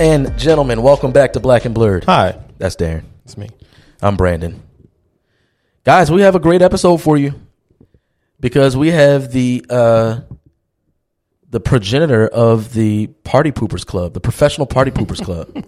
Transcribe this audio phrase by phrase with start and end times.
[0.00, 2.04] And gentlemen, welcome back to Black and Blurred.
[2.04, 3.04] Hi, That's Darren.
[3.26, 3.50] it's me.
[4.00, 4.62] I'm Brandon.
[5.84, 7.34] Guys, we have a great episode for you
[8.40, 10.20] because we have the uh,
[11.50, 15.66] the progenitor of the Party Poopers Club, the Professional Party Poopers Club.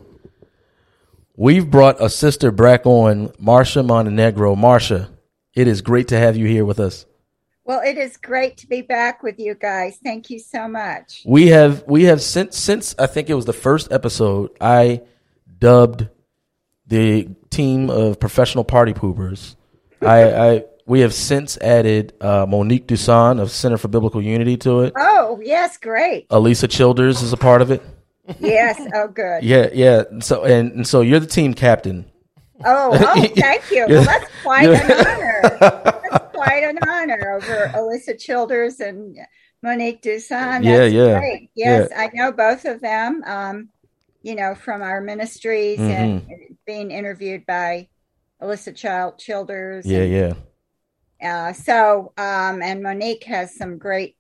[1.37, 4.57] We've brought a sister back on, Marcia Montenegro.
[4.57, 5.11] Marcia,
[5.55, 7.05] it is great to have you here with us.
[7.65, 9.99] Well, it is great to be back with you guys.
[10.03, 11.23] Thank you so much.
[11.25, 15.03] We have we have since since I think it was the first episode I
[15.59, 16.09] dubbed
[16.89, 19.55] the team of professional party poopers.
[20.03, 24.81] I, I we have since added uh, Monique Duson of Center for Biblical Unity to
[24.81, 24.93] it.
[24.97, 26.29] Oh, yes, great.
[26.29, 27.81] Alisa Childers is a part of it.
[28.41, 29.43] Yes, oh, good.
[29.45, 30.03] Yeah, yeah.
[30.21, 32.07] So and, and so you're the team captain.
[32.65, 33.87] Oh, oh, thank you.
[33.89, 36.22] Well, that's quite an honor.
[36.45, 39.17] Quite an honor over Alisa Childers and
[39.63, 40.65] Monique Duson.
[40.65, 41.51] Yeah, yeah, Great.
[41.55, 43.23] Yes, I know both of them.
[43.27, 43.69] Um,
[44.23, 46.55] you know, from our ministries and Mm-hmm.
[46.67, 47.89] being interviewed by
[48.41, 49.87] Alisa Child Childers.
[49.87, 50.35] Yeah, and, yeah.
[51.23, 54.17] Uh, so, um, and Monique has some great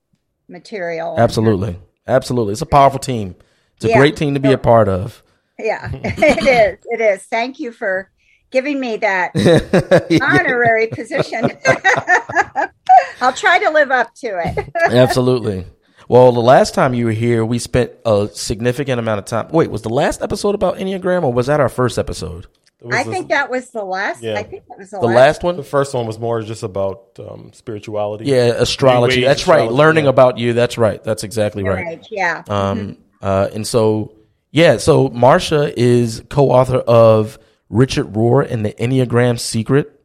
[0.49, 1.17] material.
[1.19, 1.79] Absolutely.
[2.07, 2.53] Absolutely.
[2.53, 3.35] It's a powerful team.
[3.77, 3.99] It's a Yeah.
[3.99, 5.23] great team to be a part of.
[5.59, 6.79] Yeah, it is.
[6.85, 7.23] It is.
[7.25, 8.11] Thank you for
[8.53, 9.33] giving me that
[10.23, 11.51] honorary position.
[13.21, 14.71] I'll try to live up to it.
[14.93, 15.67] Absolutely.
[16.09, 19.49] Well, the last time you were here, we spent a significant amount of time.
[19.51, 22.47] Wait, was the last episode about Enneagram or was that our first episode?
[22.91, 24.23] I this- think that was the last.
[24.23, 24.35] Yeah.
[24.35, 25.43] I think that was the, The last.
[25.45, 28.25] last the first one was more just about um, spirituality.
[28.25, 29.21] Yeah, astrology.
[29.21, 29.71] New age That's right.
[29.71, 30.11] Learning yeah.
[30.11, 30.53] about you.
[30.53, 31.03] That's right.
[31.03, 31.85] That's exactly right.
[31.87, 32.43] Right, Yeah.
[32.49, 34.17] Um, uh, and so,
[34.51, 37.39] yeah, so Marcia is co-author of
[37.73, 39.99] Richard Rohr and the Enneagram Secret.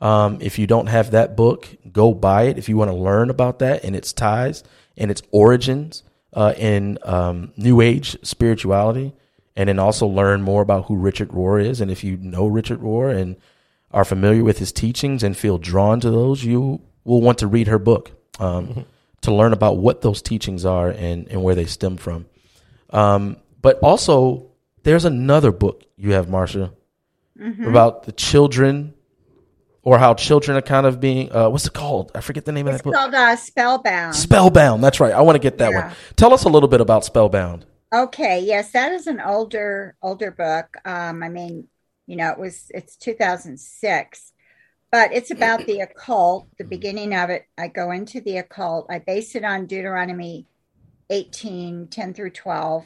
[0.00, 2.58] Um, if you don't have that book, go buy it.
[2.58, 4.64] If you want to learn about that and its ties
[4.96, 6.02] and its origins
[6.34, 9.14] uh, in um, New Age spirituality,
[9.56, 11.80] and then also learn more about who Richard Rohr is.
[11.80, 13.36] And if you know Richard Rohr and
[13.92, 17.68] are familiar with his teachings and feel drawn to those, you will want to read
[17.68, 18.10] her book
[18.40, 18.84] um,
[19.20, 22.26] to learn about what those teachings are and, and where they stem from.
[22.90, 24.50] Um, but also,
[24.82, 26.28] there's another book you have,
[27.36, 28.94] Marcia, about the children
[29.82, 32.10] or how children are kind of being, uh, what's it called?
[32.14, 32.94] I forget the name It's of that book.
[32.94, 34.14] called uh, Spellbound.
[34.16, 34.82] Spellbound.
[34.82, 35.12] That's right.
[35.12, 35.86] I want to get that Yeah.
[35.88, 35.96] one.
[36.16, 37.66] Tell us a little bit about Spellbound.
[37.92, 40.76] Okay, yes, that is an older older book.
[40.84, 41.68] Um, I mean,
[42.06, 44.32] you know, it was it's 2006,
[44.90, 46.48] but it's about the occult.
[46.58, 48.86] The beginning of it, I go into the occult.
[48.90, 50.46] I base it on Deuteronomy
[51.10, 52.84] 18, 10 through 12.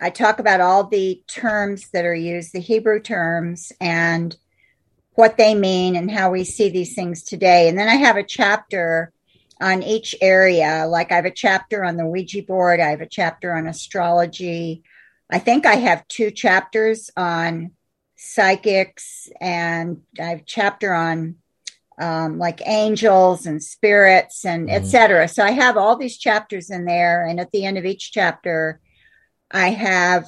[0.00, 4.36] I talk about all the terms that are used, the Hebrew terms, and
[5.14, 7.68] what they mean and how we see these things today.
[7.68, 9.12] And then I have a chapter
[9.60, 10.86] on each area.
[10.86, 14.84] Like I have a chapter on the Ouija board, I have a chapter on astrology.
[15.30, 17.72] I think I have two chapters on
[18.16, 21.36] psychics, and I have a chapter on
[22.00, 24.74] um, like angels and spirits and Mhm.
[24.76, 25.26] etc.
[25.26, 28.80] So I have all these chapters in there, and at the end of each chapter,
[29.50, 30.26] I have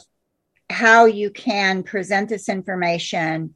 [0.70, 3.54] how you can present this information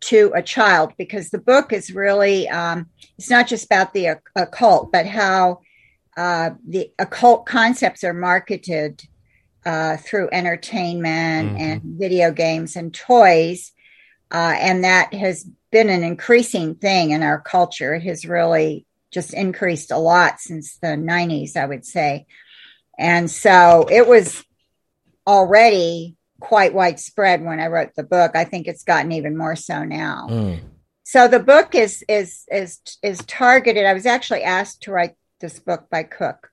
[0.00, 2.86] to a child because the book is really um,
[3.18, 5.60] it's not just about the occult, but how
[6.16, 9.02] uh, the occult concepts are marketed
[9.66, 11.60] uh, through entertainment Mhm.
[11.60, 13.72] and video games and toys.
[14.30, 17.94] Uh, and that has been an increasing thing in our culture.
[17.94, 22.26] It has really just increased a lot since the 90s, I would say.
[22.98, 24.44] And so it was
[25.26, 28.32] already quite widespread when I wrote the book.
[28.34, 30.26] I think it's gotten even more so now.
[30.30, 30.60] Mm.
[31.04, 33.84] So the book is is is is targeted.
[33.84, 36.50] I was actually asked to write this book by Cook,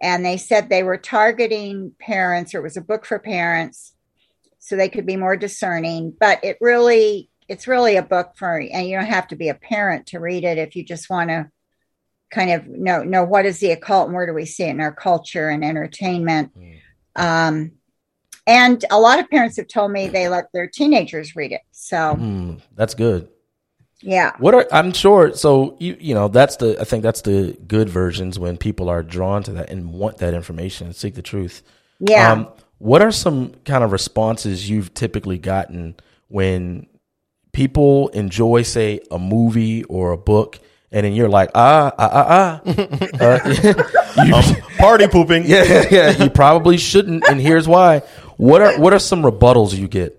[0.00, 3.92] and they said they were targeting parents, or it was a book for parents,
[4.58, 6.14] so they could be more discerning.
[6.18, 9.54] But it really, it's really a book for, and you don't have to be a
[9.54, 11.50] parent to read it if you just want to
[12.30, 14.80] kind of know know what is the occult and where do we see it in
[14.80, 16.52] our culture and entertainment.
[17.16, 17.72] Um,
[18.48, 21.60] and a lot of parents have told me they let their teenagers read it.
[21.70, 22.60] So Mm.
[22.74, 23.28] That's good.
[24.00, 24.32] yeah.
[24.38, 27.88] What are I'm sure so you you know that's the I think that's the good
[27.88, 31.62] versions when people are drawn to that and want that information and seek the truth.
[32.00, 32.32] Yeah.
[32.32, 32.48] Um,
[32.78, 35.96] what are some kind of responses you've typically gotten
[36.28, 36.86] when
[37.52, 40.60] people enjoy, say, a movie or a book,
[40.92, 42.60] and then you're like, ah, ah, ah, ah.
[43.20, 44.44] uh, you- Um,
[44.78, 45.42] party pooping.
[45.46, 48.02] yeah, yeah, you probably shouldn't, and here's why.
[48.38, 50.16] What are what are some rebuttals you get?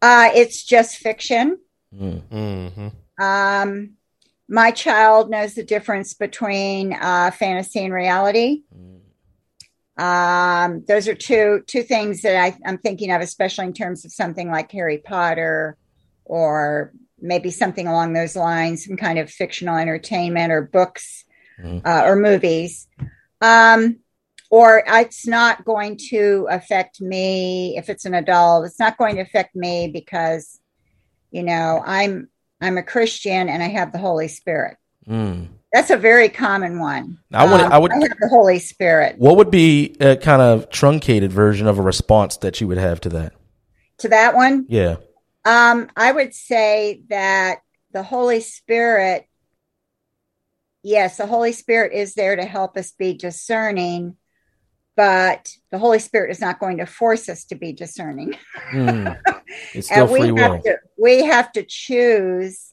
[0.00, 1.58] Uh, it's just fiction.
[1.96, 3.92] hmm Um,
[4.48, 8.62] my child knows the difference between uh, fantasy and reality.
[9.96, 14.12] Um, those are two two things that I, I'm thinking of, especially in terms of
[14.12, 15.78] something like Harry Potter
[16.24, 21.24] or maybe something along those lines, some kind of fictional entertainment or books
[21.62, 21.86] Mhm.
[21.86, 22.88] uh, or movies.
[23.40, 24.00] Um,
[24.54, 28.64] or it's not going to affect me if it's an adult.
[28.66, 30.60] It's not going to affect me because,
[31.32, 32.28] you know, I'm
[32.60, 34.76] I'm a Christian and I have the Holy Spirit.
[35.08, 35.48] Mm.
[35.72, 37.18] That's a very common one.
[37.32, 39.16] I would- Um, I would- I have the Holy Spirit.
[39.18, 43.00] What would be a kind of truncated version of a response that you would have
[43.00, 43.32] to that?
[43.98, 44.96] To that one, Yeah.
[45.44, 47.58] Um, I would say that
[47.90, 49.26] the Holy Spirit,
[50.84, 54.16] yes, the Holy Spirit is there to help us be discerning,
[54.96, 58.36] but the Holy Spirit is not going to force us to be discerning.
[58.72, 59.18] Mm.
[59.72, 60.52] It's still and we free will.
[60.52, 62.72] have to we have to choose,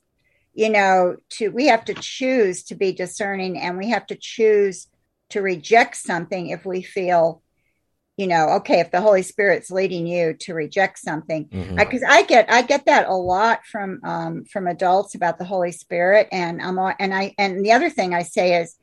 [0.54, 4.88] you know, to we have to choose to be discerning and we have to choose
[5.30, 7.44] to reject something if we feel,
[8.18, 12.52] you know, okay, if the Holy Spirit's leading you to reject something because I get
[12.52, 16.80] I get that a lot from um, from adults about the Holy Spirit, and I'm
[17.00, 18.76] and I and the other thing I say is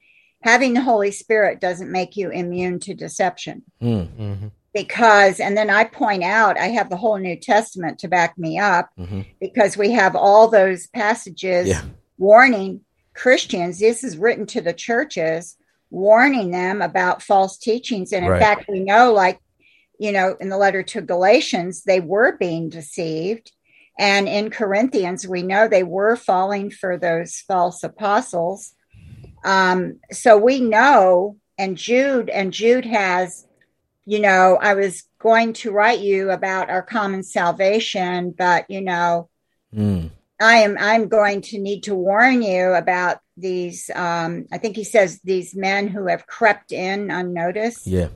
[0.43, 4.09] having the Holy Spirit doesn't make you immune to deception Mm.
[4.19, 4.51] Mhm.
[4.73, 8.59] because and then I point out I have the whole New Testament to back me
[8.59, 9.27] up Mhm.
[9.41, 11.83] because we have all those passages Yeah.
[12.19, 12.83] warning
[13.15, 13.79] Christians.
[13.81, 15.57] This is written to the churches,
[15.91, 18.13] warning them about false teachings.
[18.13, 18.41] And in Right.
[18.43, 19.41] fact, we know, like,
[19.99, 23.51] you know, in the letter to Galatians, they were being deceived.
[23.99, 28.75] And in Corinthians, we know they were falling for those false apostles.
[29.45, 33.47] Um, so we know, and Jude, and Jude has,
[34.05, 39.29] you know, I was going to write you about our common salvation, but, you know,
[39.75, 40.11] Mm.
[40.41, 44.85] I am I'm going to need to warn you about these um I think he
[44.85, 47.87] says these men who have crept in unnoticed.
[47.87, 48.09] Yeah.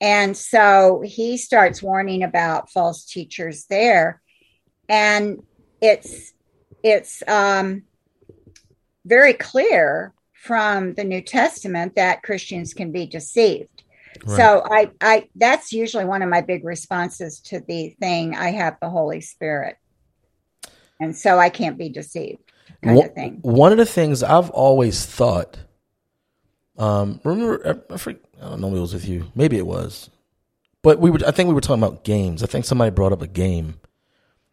[0.00, 4.22] And so he starts warning about false teachers there.
[4.88, 5.42] And
[5.80, 6.32] it's
[6.82, 7.82] it's um
[9.04, 13.82] very clear from the New Testament that Christians can be deceived.
[14.26, 18.76] So I I that's usually one of my big responses to the thing I have
[18.80, 19.76] the Holy Spirit.
[21.00, 22.40] And so I can't be deceived
[22.82, 23.38] kind One- of thing.
[23.42, 25.58] One of the things I've always thought,
[26.78, 29.30] um, remember, I, I, forget, I don't know if it was with you.
[29.34, 30.10] Maybe it was,
[30.82, 31.20] but we were.
[31.26, 32.42] I think we were talking about games.
[32.42, 33.80] I think somebody brought up a game,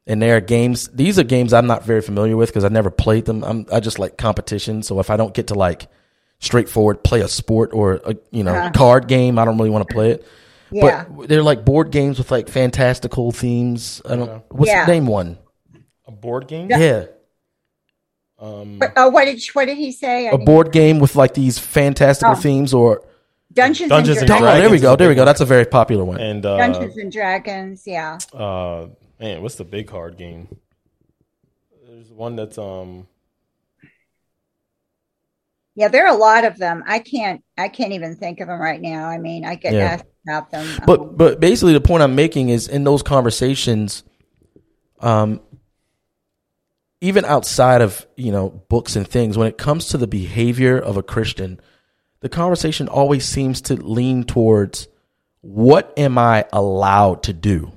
[0.07, 0.87] and there are games.
[0.89, 3.43] These are games I'm not very familiar with because I never played them.
[3.43, 4.83] I'm I just like competition.
[4.83, 5.87] So if I don't get to like
[6.39, 8.71] straightforward play a sport or a you know Uh-huh.
[8.73, 10.25] card game, I don't really want to play it.
[10.71, 11.05] Yeah.
[11.09, 14.01] But they're like board games with like fantastical themes.
[14.07, 14.43] I don't.
[14.51, 14.85] What's Yeah.
[14.85, 15.37] name one?
[16.07, 16.67] A board game.
[16.69, 17.05] Yeah.
[18.37, 20.25] Um, But, oh, what did what did he say?
[20.27, 22.35] I a didn't- board game with like these fantastical Oh.
[22.35, 23.01] themes or
[23.53, 24.61] Dungeons, Dungeons and and oh, Dragons.
[24.61, 27.09] there we go there we go that's a very popular one and uh, Dungeons and
[27.09, 28.17] Dragons, yeah.
[28.33, 28.87] uh,
[29.19, 30.47] man, what's the big card game?
[31.87, 33.07] There's one that's um.
[35.75, 36.83] Yeah, there are a lot of them.
[36.87, 39.07] I can't I can't even think of them right now.
[39.07, 39.85] I mean, I get Yeah.
[39.85, 40.65] asked about them.
[40.67, 44.03] Um, but but basically the point i'm making is in those conversations
[45.01, 45.39] um
[47.01, 50.97] even outside of you know books and things when it comes to the behavior of
[50.97, 51.59] a christian
[52.21, 54.87] the conversation always seems to lean towards
[55.41, 57.71] what am i allowed to do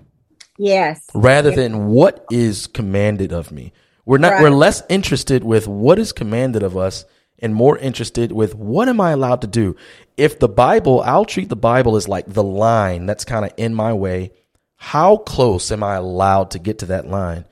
[0.59, 1.01] yes.
[1.15, 3.73] rather than what is commanded of me.
[4.05, 4.43] We're not Right.
[4.43, 7.05] we're less interested with what is commanded of us
[7.39, 9.77] and more interested with what am I allowed to do.
[10.17, 13.75] If the Bible, I'll treat the Bible as like the line that's kind of in
[13.75, 14.33] my way.
[14.77, 17.45] How close am I allowed to get to that line?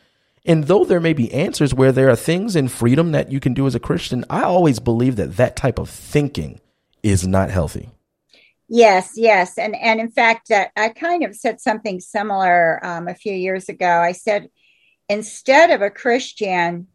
[0.45, 3.53] And though there may be answers where there are things in freedom that you can
[3.53, 6.61] do as a Christian, I always believe that that type of thinking
[7.03, 7.91] is not healthy.
[8.69, 13.15] Yes, yes, and and in fact, uh, I kind of said something similar um, a
[13.15, 13.87] few years ago.
[13.87, 14.49] I said
[15.09, 16.89] instead of a Christian,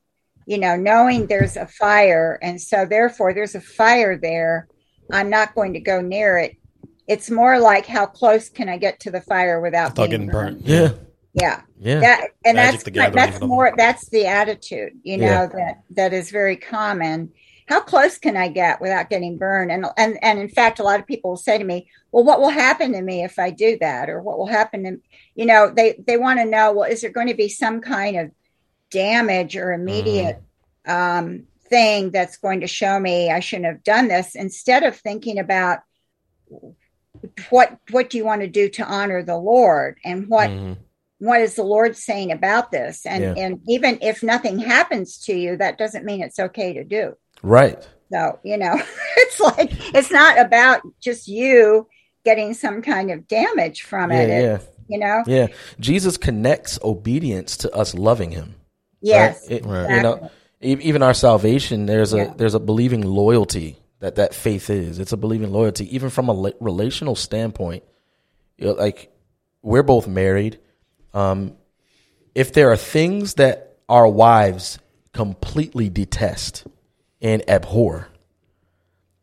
[0.46, 4.68] you know, knowing there's a fire, and so therefore there's a fire there,
[5.12, 6.58] I'm not going to go near it.
[7.08, 10.28] It's more like how close can I get to the fire without Without being getting
[10.30, 10.62] burnt.
[10.66, 10.92] Yeah.
[11.34, 12.00] Yeah, Yeah.
[12.02, 15.46] that and Magic that's the that's more that's the attitude, you know, Yeah.
[15.48, 17.32] that that is very common.
[17.68, 19.72] How close can I get without getting burned?
[19.72, 22.40] And and and in fact, a lot of people will say to me, "Well, what
[22.40, 24.98] will happen to me if I do that?" Or what will happen to
[25.36, 25.70] you know?
[25.70, 28.32] They they want to know, well, is there going to be some kind of
[28.92, 30.42] damage or immediate
[30.86, 34.36] um, thing that's going to show me I shouldn't have done this?
[34.36, 35.80] Instead of thinking about
[37.50, 40.78] what what do you want to do to honor the Lord and what Mhm.
[41.20, 43.06] what is the Lord saying about this?
[43.06, 43.44] And Yeah.
[43.44, 47.16] and even if nothing happens to you, that doesn't mean it's okay to do.
[47.42, 47.88] Right.
[48.12, 48.74] So, you know,
[49.18, 51.88] it's like it's not about just you
[52.26, 54.28] getting some kind of damage from it.
[54.30, 54.58] Yeah, It- yeah.
[54.88, 55.24] You know?
[55.26, 55.48] Yeah.
[55.80, 58.56] Jesus connects obedience to us loving him.
[59.02, 59.44] Yes.
[59.50, 59.60] Right?
[59.62, 59.96] It- Right.
[59.96, 60.32] You know,
[60.62, 62.34] even our salvation, there's a Yeah.
[62.38, 65.00] there's a believing loyalty that that faith is.
[65.00, 67.84] It's a believing loyalty, even from a la- relational standpoint.
[68.58, 69.12] You know, like
[69.64, 70.60] we're both married.
[71.14, 71.56] Um,
[72.36, 74.78] if there are things that our wives
[75.14, 76.66] completely detest
[77.22, 78.08] and abhor,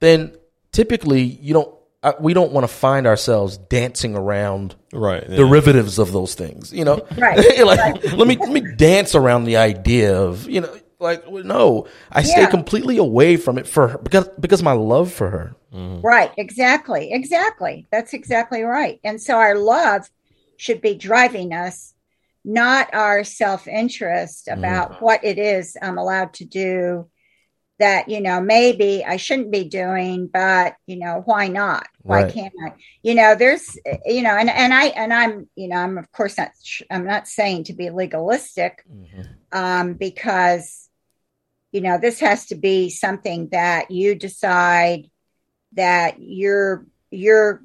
[0.00, 0.36] then
[0.72, 1.74] typically you don't.
[2.00, 5.28] Uh, we don't want to find ourselves dancing around Right.
[5.28, 5.36] yeah.
[5.36, 6.72] derivatives of those things.
[6.72, 7.36] You know, Right,
[7.66, 12.22] like let me let me dance around the idea of you know, like no, I
[12.22, 15.54] stay completely away from it for her because because my love for her.
[15.72, 17.86] Right, exactly, exactly.
[17.90, 19.00] That's exactly right.
[19.02, 20.08] And so our love
[20.56, 21.94] should be driving us,
[22.44, 27.08] not our self interest about what it is I'm allowed to do
[27.78, 31.86] that, you know, maybe I shouldn't be doing, but, you know, why not?
[32.02, 32.32] Why Right.
[32.32, 32.72] can't I?
[33.02, 36.38] You know, there's, you know, and, and I, and I'm, you know, I'm of course
[36.38, 36.50] not,
[36.90, 38.84] I'm not saying to be legalistic
[39.52, 40.88] um, because,
[41.72, 45.08] you know, this has to be something that you decide
[45.72, 47.62] that you're you're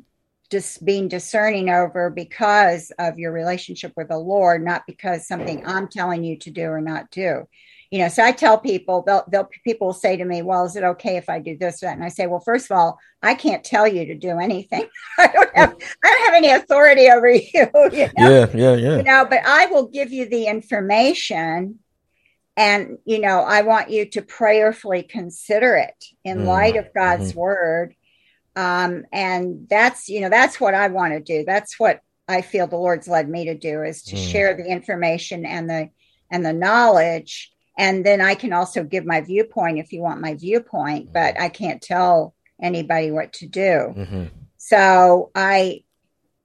[0.50, 5.88] just being discerning over because of your relationship with the Lord, not because something I'm
[5.88, 7.48] telling you to do or not do.
[7.93, 10.75] You know, so I tell people they'll, they'll people will say to me, "Well, is
[10.75, 12.97] it okay if I do this or that?" And I say, "Well, first of all,
[13.21, 14.88] I can't tell you to do anything.
[15.19, 17.43] I don't have I don't have any authority over you.
[17.53, 18.31] you know?
[18.31, 18.97] Yeah, yeah, yeah.
[18.97, 21.79] you know but i will give you the information
[22.57, 27.35] and you know i want you to prayerfully consider it in Mm, light of god's
[27.35, 27.95] word
[28.55, 32.67] um and that's you know that's what i want to do that's what i feel
[32.67, 34.31] the lord's led me to do is to Mm.
[34.31, 35.89] share the information and the
[36.31, 40.33] and the knowledge and then i can also give my viewpoint if you want my
[40.33, 44.25] viewpoint but i can't tell anybody what to do hmm
[44.65, 45.83] so I,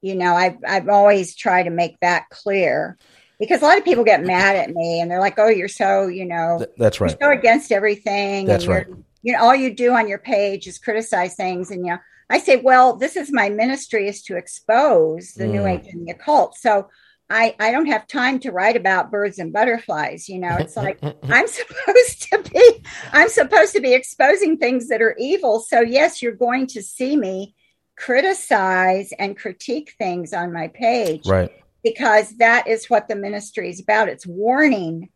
[0.02, 2.98] you know, I've I've always tried to make that clear
[3.38, 6.08] because a lot of people get mad at me and they're like, "Oh, you're so,
[6.08, 7.16] you know, Th- that's right.
[7.20, 8.86] you're so against everything." That's right.
[9.22, 12.40] You know, all you do on your page is criticize things, and you know, I
[12.40, 15.78] say, "Well, this is my ministry is to expose the New Mm.
[15.78, 16.88] Age and the occult." So.
[17.30, 20.28] I, I don't have time to write about birds and butterflies.
[20.28, 25.02] You know, it's like I'm supposed to be I'm supposed to be exposing things that
[25.02, 25.60] are evil.
[25.60, 27.54] So yes, you're going to see me
[27.96, 31.50] criticize and critique things on my page Right.
[31.82, 34.08] because that is what the ministry is about.
[34.08, 35.10] It's warning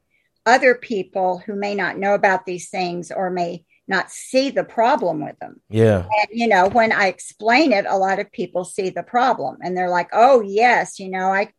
[0.44, 5.24] other people who may not know about these things or may not see the problem
[5.24, 5.60] with them.
[5.70, 6.00] Yeah.
[6.04, 9.76] And you know, when I explain it, a lot of people see the problem and
[9.76, 11.52] they're like, "Oh, yes, you know, I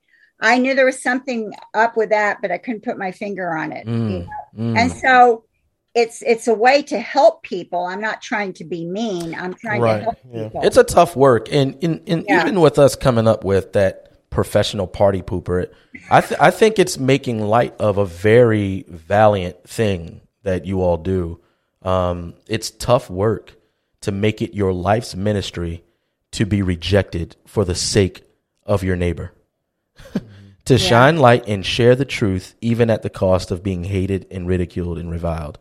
[0.43, 3.71] I knew there was something up with that, but I couldn't put my finger on
[3.71, 4.27] it." you Mm, know?
[4.59, 4.77] mm.
[4.77, 5.45] And so
[5.95, 7.85] it's it's a way to help people.
[7.85, 9.33] I'm not trying to be mean.
[9.35, 10.43] I'm trying Right, to help yeah.
[10.43, 10.61] people.
[10.63, 12.41] It's a tough work, and, and, and Yeah.
[12.41, 15.69] even with us coming up with that professional party pooper,
[16.09, 20.97] I th- I think it's making light of a very valiant thing that you all
[20.97, 21.39] do.
[21.83, 23.55] Um, it's tough work
[24.01, 25.83] to make it your life's ministry
[26.31, 28.23] to be rejected for the sake
[28.65, 29.31] of your neighbor.
[30.65, 34.47] to shine light and share the truth, even at the cost of being hated and
[34.47, 35.59] ridiculed and reviled.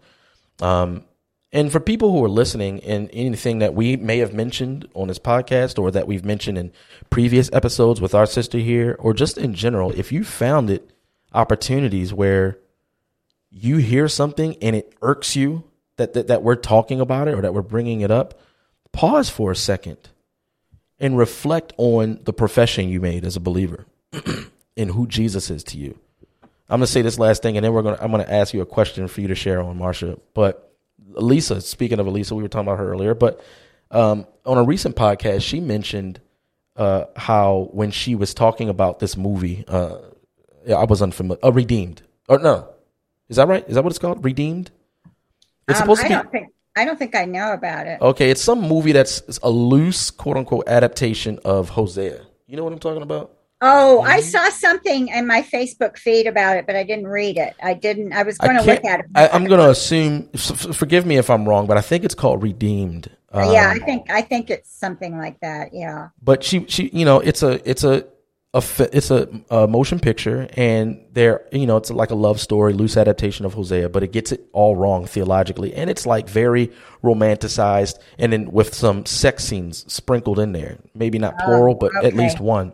[0.60, 1.04] Um,
[1.52, 5.18] and for people who are listening and anything that we may have mentioned on this
[5.18, 6.72] podcast or that we've mentioned in
[7.10, 10.90] previous episodes with our sister here, or just in general, if you found it
[11.34, 12.58] opportunities where
[13.50, 15.64] you hear something and it irks you
[15.96, 18.40] that, that, that we're talking about it or that we're bringing it up,
[18.92, 19.98] pause for a second
[20.98, 23.84] and reflect on the profession you made as a believer
[24.76, 25.98] and who Jesus is to you.
[26.68, 28.66] I'm gonna say this last thing, and then we're gonna I'm gonna ask you a
[28.66, 30.18] question for you to share on Marcia.
[30.34, 30.72] But
[31.14, 33.44] Alisa, speaking of Alisa, we were talking about her earlier, but
[33.90, 36.20] um, on a recent podcast, she mentioned
[36.76, 39.98] uh, how when she was talking about this movie, uh,
[40.66, 41.44] yeah, I was unfamiliar.
[41.44, 42.68] Uh, Redeemed, or no,
[43.28, 43.68] is that right?
[43.68, 44.24] Is that what it's called?
[44.24, 44.70] Redeemed.
[45.68, 48.00] It's Um, supposed I to be don't think I don't think I know about it.
[48.00, 48.30] okay.
[48.30, 52.22] It's some movie that's a loose, quote unquote, adaptation of Hosea.
[52.46, 53.36] You know what I'm talking about?
[53.64, 57.54] Oh, I saw something in my Facebook feed about it, but I didn't read it.
[57.62, 58.12] I didn't.
[58.12, 59.06] I was going to look at it.
[59.14, 60.28] I, I'm going to assume.
[60.32, 63.08] forgive me if I'm wrong, but I think it's called Redeemed.
[63.32, 65.70] yeah, I Um, think I think it's something like that.
[65.72, 66.08] Yeah.
[66.22, 68.04] but she she you know it's a it's a,
[68.52, 68.62] a
[68.96, 72.98] it's a, a motion picture and there you know it's like a love story loose
[72.98, 76.70] adaptation of hosea but it gets it all wrong theologically and it's like very
[77.02, 82.14] romanticized and then with some sex scenes sprinkled in there maybe not plural but at
[82.14, 82.72] least one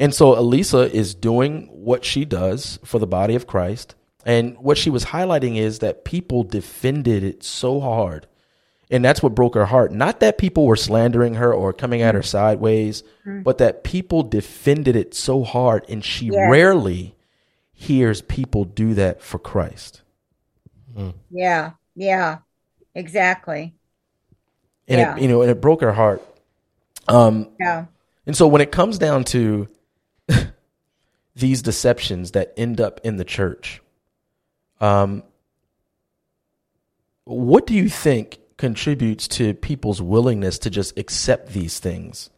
[0.00, 3.94] and so alisa is doing what she does for the body of christ
[4.26, 8.26] and what she was highlighting is that people defended it so hard
[8.92, 9.92] And that's what broke her heart.
[9.92, 12.26] Not that people were slandering her or coming at her mm-hmm.
[12.26, 13.42] sideways, mm-hmm.
[13.42, 15.84] but that people defended it so hard.
[15.88, 16.50] And she Yes.
[16.50, 17.14] rarely
[17.72, 20.02] hears people do that for Christ.
[20.96, 21.14] Mm.
[21.30, 21.70] Yeah.
[21.94, 22.38] Yeah.
[22.96, 23.74] Exactly.
[24.88, 25.14] And Yeah.
[25.16, 26.20] it, you know, and it broke her heart.
[27.06, 27.86] Um, Yeah.
[28.26, 29.68] And so when it comes down to
[31.34, 33.80] these deceptions that end up in the church,
[34.80, 35.22] um,
[37.24, 42.30] what do you think contributes to people's willingness to just accept these things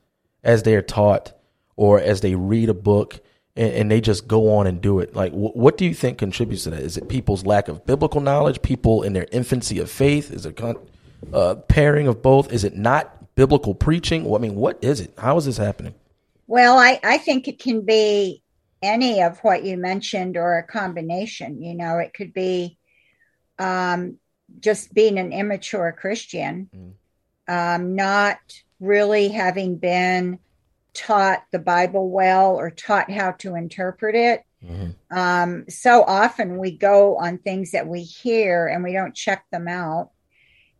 [0.44, 1.32] as they are taught
[1.76, 3.20] or as they read a book
[3.56, 5.14] and, and they just go on and do it?
[5.14, 6.82] Like, wh- what do you think contributes to that?
[6.82, 10.30] Is it people's lack of biblical knowledge, people in their infancy of faith?
[10.30, 10.76] Is it con-
[11.32, 12.52] uh, pairing of both?
[12.52, 14.24] Is it not biblical preaching?
[14.24, 15.14] Well, I mean, what is it?
[15.16, 15.94] How is this happening?
[16.46, 18.41] Well, I, I think it can be
[18.82, 21.62] any of what you mentioned or a combination.
[21.62, 22.78] You know, it could be
[23.58, 24.18] um,
[24.60, 26.68] just being an immature Christian,
[27.48, 28.38] um, not
[28.80, 30.38] really having been
[30.94, 34.42] taught the Bible well or taught how to interpret it.
[35.10, 39.68] Um, so often we go on things that we hear and we don't check them
[39.68, 40.10] out.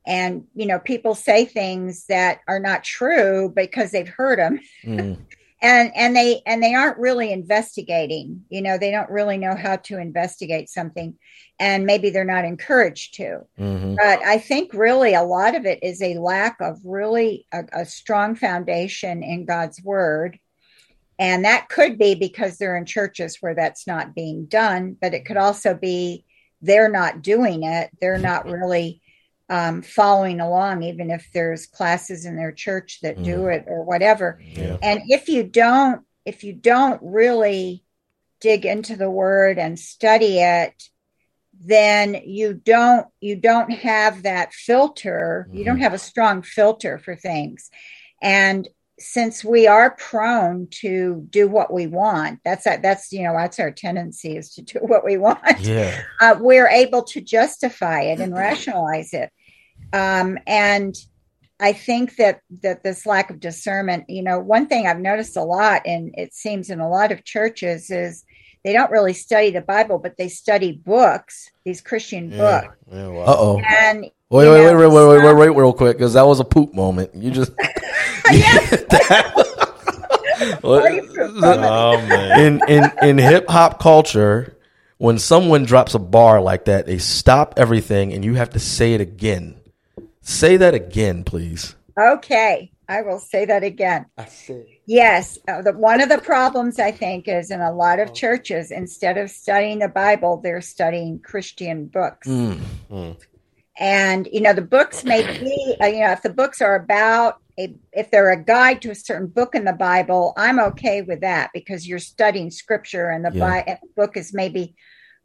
[0.06, 5.16] And, you know, people say things that are not true because they've heard them Mm,
[5.62, 9.76] and and they and they aren't really investigating you know they don't really know how
[9.76, 11.14] to investigate something.
[11.58, 13.40] And maybe they're not encouraged to.
[13.58, 17.64] Mhm, but i think really a lot of it is a lack of really a,
[17.72, 20.38] a strong foundation in god's word.
[21.18, 25.24] And that could be because they're in churches where that's not being done but it
[25.24, 26.24] could also be
[26.62, 27.90] they're not doing it.
[28.00, 29.01] They're not really
[29.56, 34.40] um, following along even if there's classes in their church that do it or whatever
[34.42, 34.78] Yeah.
[34.82, 37.84] and if you don't if you don't really
[38.40, 40.88] dig into the word and study it
[41.64, 47.14] then you don't you don't have that filter you don't have a strong filter for
[47.14, 47.70] things
[48.22, 48.66] and
[48.98, 53.70] since we are prone to do what we want that's that's you know that's our
[53.70, 56.00] tendency is to do what we want Yeah.
[56.20, 59.30] uh, we're able to justify it and rationalize it.
[59.92, 60.94] Um, and
[61.60, 65.42] I think that that this lack of discernment, you know, one thing I've noticed a
[65.42, 68.24] lot, and it seems in a lot of churches, is
[68.64, 72.68] they don't really study the Bible, but they study books, these Christian books.
[72.90, 73.22] Yeah, wow.
[73.22, 73.60] Uh oh.
[73.60, 76.26] And Wait, wait, know, wait, wait, wait, wait, wait, some- wait, real quick, because that
[76.26, 77.14] was a poop moment.
[77.14, 77.52] You just.
[80.62, 81.42] Party poop.
[81.42, 82.40] Oh man.
[82.40, 84.56] in in in hip hop culture,
[84.98, 88.94] when someone drops a bar like that, they stop everything, and you have to say
[88.94, 89.56] it again.
[90.22, 91.74] Say that again, please.
[91.98, 94.06] Okay, I will say that again.
[94.16, 94.64] I said.
[94.86, 98.70] Yes, uh, the, one of the problems I think is in a lot of churches,
[98.70, 102.28] instead of studying the Bible, they're studying Christian books.
[102.28, 103.16] Mm,
[103.78, 107.38] And you know, the books may be, uh, you know, if the books are about
[107.58, 111.20] a, if they're a guide to a certain book in the Bible, I'm okay with
[111.20, 113.46] that because you're studying Scripture, and the, Yeah.
[113.46, 114.74] Bi- and the book is maybe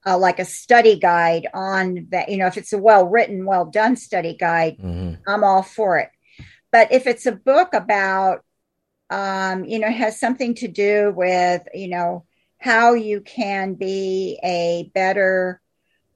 [0.08, 2.30] uh, like a study guide on that.
[2.30, 5.20] You know, if it's a well written, well done study guide, mhm.
[5.28, 6.10] I'm all for it.
[6.72, 8.44] But if it's a book about,
[9.10, 12.26] um, you know, has something to do with, you know,
[12.58, 15.62] how you can be a better,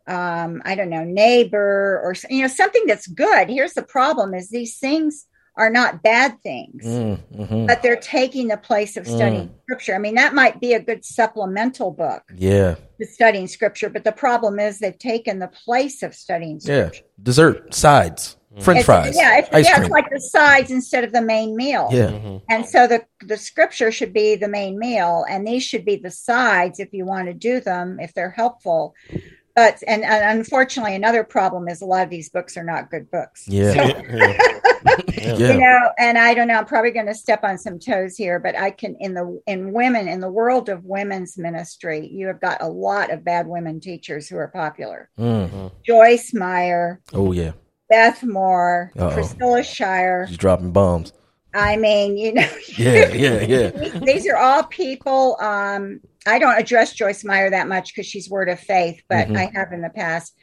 [0.07, 3.49] um, I don't know, neighbor or, you know, something that's good.
[3.49, 5.25] Here's the problem is these things
[5.57, 7.67] are not bad things, Mm, mhm.
[7.67, 9.93] but they're taking the place of studying scripture.
[9.93, 14.13] I mean, that might be a good supplemental book Yeah, to studying scripture, but the
[14.13, 16.89] problem is they've taken the place of studying yeah.
[17.21, 19.83] Dessert, sides, French It's- fries, Yeah, it's, ice yeah, cream.
[19.85, 21.89] it's like the sides instead of the main meal.
[21.91, 25.95] yeah, And so the the scripture should be the main meal, and these should be
[25.97, 28.95] the sides if you want to do them if they're helpful.
[29.55, 33.09] But and, and unfortunately, another problem is a lot of these books are not good
[33.11, 33.45] books.
[33.47, 33.73] yeah,
[34.13, 34.37] yeah.
[35.17, 35.53] yeah.
[35.53, 36.55] You know, and I don't know.
[36.55, 39.73] I'm probably going to step on some toes here, but I can in the in
[39.73, 43.79] women in the world of women's ministry, you have got a lot of bad women
[43.79, 45.09] teachers who are popular.
[45.19, 45.71] Mm.
[45.85, 47.51] Joyce Meyer, Oh yeah,
[47.89, 49.13] Beth Moore, Uh-oh.
[49.13, 50.27] Priscilla Shirer.
[50.27, 51.13] she's dropping bombs.
[51.53, 53.69] I mean, you know, Yeah, yeah, yeah.
[54.03, 55.37] these are all people.
[55.39, 59.37] Um, I don't address Joyce Meyer that much because she's Word of Faith, but Mhm.
[59.37, 60.33] I have in the past.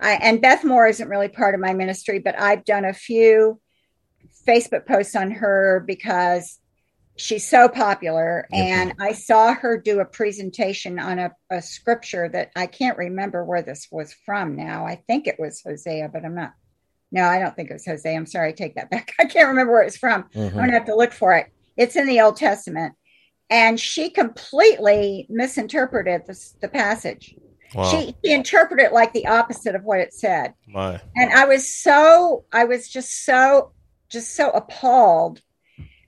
[0.00, 3.60] I, and Beth Moore isn't really part of my ministry, but I've done a few
[4.46, 6.58] Facebook posts on her because
[7.16, 8.46] she's so popular.
[8.52, 8.64] Yep.
[8.66, 13.44] And I saw her do a presentation on a, a scripture that I can't remember
[13.44, 14.84] where this was from now.
[14.86, 16.52] I think it was Hosea, but I'm not.
[17.14, 18.16] No, I don't think it was Hosea.
[18.16, 19.12] I'm sorry, I take that back.
[19.20, 20.24] I can't remember where it's from.
[20.34, 20.54] I'm Mhm.
[20.54, 21.46] going to have to look for it.
[21.76, 22.94] It's in the Old Testament.
[23.48, 27.36] And she completely misinterpreted the, the passage.
[27.72, 27.84] Wow.
[27.84, 30.54] She, she interpreted it like the opposite of what it said.
[30.66, 31.00] My.
[31.14, 33.72] And I was so, I was just so,
[34.08, 35.40] just so appalled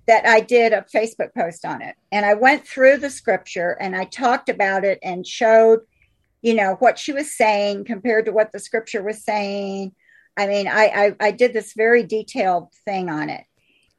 [0.09, 1.95] that I did a Facebook post on it.
[2.11, 5.81] And I went through the scripture and I talked about it and showed,
[6.43, 9.93] you know, what she was saying compared to what the scripture was saying.
[10.37, 13.45] I mean, I, I, I did this very detailed thing on it.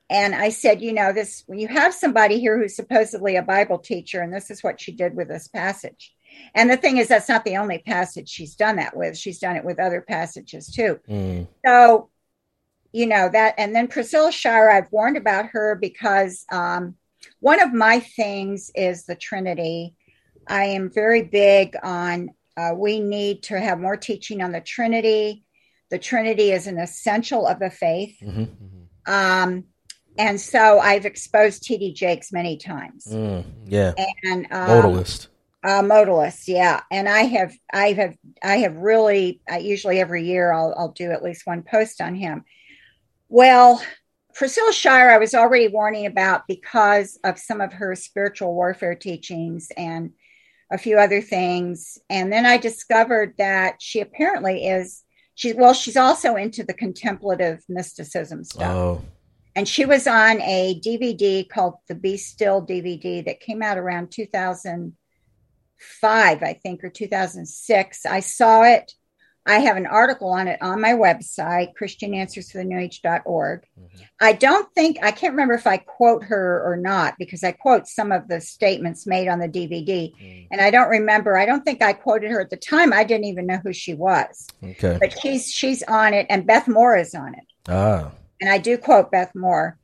[0.09, 3.79] And I said, you know, this, when you have somebody here who's supposedly a Bible
[3.79, 6.13] teacher, and this is what she did with this passage.
[6.53, 9.17] And the thing is, that's not the only passage she's done that with.
[9.17, 10.99] She's done it with other passages too.
[11.09, 11.47] Mm.
[11.65, 12.09] So,
[12.93, 16.95] you know, that, and then Priscilla Shirer, I've warned about her because um,
[17.39, 19.95] one of my things is the Trinity.
[20.47, 25.43] I am very big on uh, we need to have more teaching on the Trinity.
[25.89, 28.17] The Trinity is an essential of the faith.
[28.19, 28.43] hmm
[29.05, 29.65] Um,
[30.17, 33.05] and so I've exposed TD Jakes many times.
[33.05, 33.45] Mm.
[33.67, 33.93] Yeah.
[34.23, 35.27] And um, Modalist.
[35.63, 36.81] uh, modalist, yeah.
[36.91, 39.41] And I have, I have, I have really.
[39.47, 42.43] I usually every year I'll, I'll do at least one post on him.
[43.29, 43.81] Well,
[44.33, 49.69] Priscilla Shirer, I was already warning about because of some of her spiritual warfare teachings
[49.77, 50.11] and
[50.71, 51.97] a few other things.
[52.09, 55.03] And then I discovered that she apparently is.
[55.37, 59.01] She well, she's also into the contemplative mysticism stuff Oh.
[59.55, 64.09] and she was on a DVD called the Be Still DVD that came out around
[64.11, 68.05] 2005, I think, or 2006.
[68.07, 68.93] I saw it.
[69.47, 73.63] I have an article on it on my website, ChristianAnswersForTheNewAge.org.
[74.19, 77.87] I don't think, I can't remember if I quote her or not because I quote
[77.87, 80.13] some of the statements made on the DVD.
[80.15, 80.47] Mm.
[80.51, 82.91] And I don't remember, I don't think I quoted her at the time.
[82.93, 84.97] I didn't even know who she was, Okay.
[84.99, 88.11] but she's, she's on it and Beth Moore is on it Ah.
[88.41, 89.77] and I do quote Beth Moore.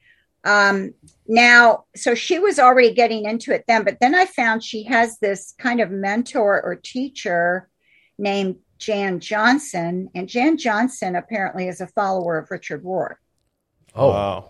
[0.44, 0.94] Um,
[1.26, 5.18] now, so she was already getting into it then, but then I found she has
[5.20, 7.70] this kind of mentor or teacher
[8.18, 13.16] named Jan Johnson, and Jan Johnson apparently is a follower of Richard Rohr.
[13.96, 14.10] Oh.
[14.10, 14.50] Wow.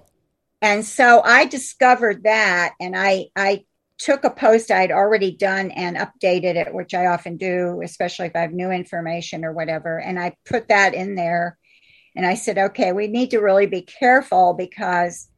[0.61, 3.65] And so I discovered that, and I I
[3.97, 8.35] took a post I'd already done and updated it, which I often do, especially if
[8.35, 9.99] I have new information or whatever.
[9.99, 11.57] And I put that in there,
[12.15, 15.29] and I said, okay, we need to really be careful because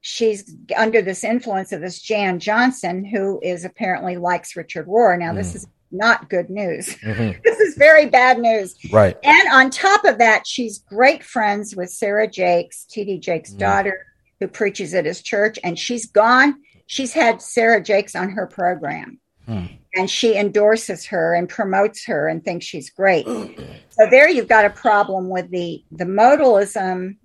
[0.00, 5.18] she's under this influence of this Jan Johnson, who is apparently likes Richard Rohr.
[5.18, 5.56] Now, this Mm.
[5.56, 6.88] is not good news.
[7.02, 7.42] Mhm.
[7.42, 8.74] this is very bad news.
[8.92, 9.16] Right.
[9.22, 13.58] And on top of that, she's great friends with Sarah Jakes, TD Jakes' Mm.
[13.58, 14.06] daughter,
[14.40, 15.58] who preaches at his church.
[15.64, 16.56] And she's gone.
[16.86, 19.18] She's had Sarah Jakes on her program.
[19.46, 19.66] Hmm.
[19.94, 23.24] And she endorses her and promotes her and thinks she's great.
[23.90, 27.16] so there you've got a problem with the the modalism.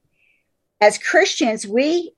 [0.80, 2.14] As Christians, we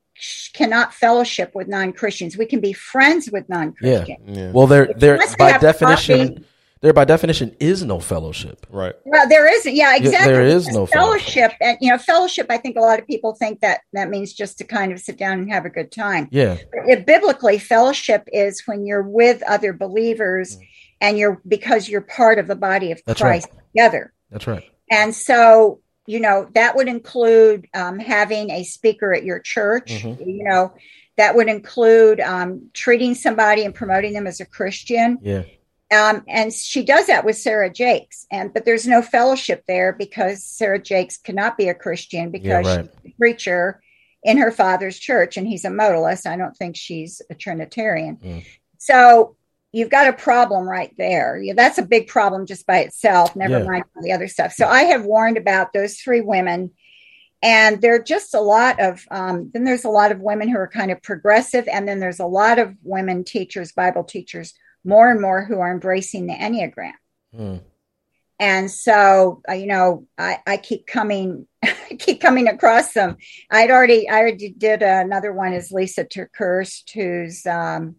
[0.54, 2.38] cannot fellowship with non-Christians.
[2.38, 4.20] We can be friends with non-Christians.
[4.28, 4.52] Yeah.
[4.52, 6.46] Well, there, there by definition, coffee.
[6.82, 8.66] there by definition is no fellowship.
[8.70, 8.94] right.
[9.06, 9.76] Well, there isn't.
[9.76, 10.32] Yeah, exactly.
[10.32, 12.48] there is no fellowship, and you know, fellowship.
[12.50, 15.18] I think a lot of people think that that means just to kind of sit
[15.18, 16.28] down and have a good time.
[16.32, 16.58] Yeah.
[16.74, 20.58] It- biblically, fellowship is when you're with other believers,
[21.02, 23.04] and you're because you're part of the body of Mm.
[23.08, 24.14] That's Christ together.
[24.32, 24.64] That's right.
[24.92, 30.04] And so, you know, that would include um, having a speaker at your church.
[30.04, 30.26] Mhm.
[30.26, 30.74] You know,
[31.18, 35.20] that would include um, treating somebody and promoting them as a Christian.
[35.22, 35.44] Yeah.
[35.92, 40.44] Um, and she does that with Sarah Jakes, and but there's no fellowship there because
[40.44, 42.90] Sarah Jakes cannot be a Christian because right.
[43.04, 43.82] she's a preacher
[44.24, 46.26] in her father's church, and he's a modalist.
[46.26, 48.18] I don't think she's a Trinitarian.
[48.18, 48.46] Mm.
[48.80, 49.36] So
[49.74, 51.36] you've got a problem right there.
[51.38, 53.36] Yeah, that's a big problem just by itself.
[53.36, 53.66] Never Yeah.
[53.66, 54.54] mind all the other stuff.
[54.54, 56.72] So I have warned about those three women.
[57.42, 60.58] And there are just a lot of, um, then there's a lot of women who
[60.58, 61.68] are kind of progressive.
[61.68, 64.54] And then there's a lot of women teachers, Bible teachers,
[64.86, 66.94] more and more who are embracing the Enneagram.
[67.36, 67.58] Hmm.
[68.40, 73.18] And so, uh, you know, I, I keep coming, I keep coming across them.
[73.50, 77.96] I'd already, I already did another one is Lysa TerKeurst, who's, um,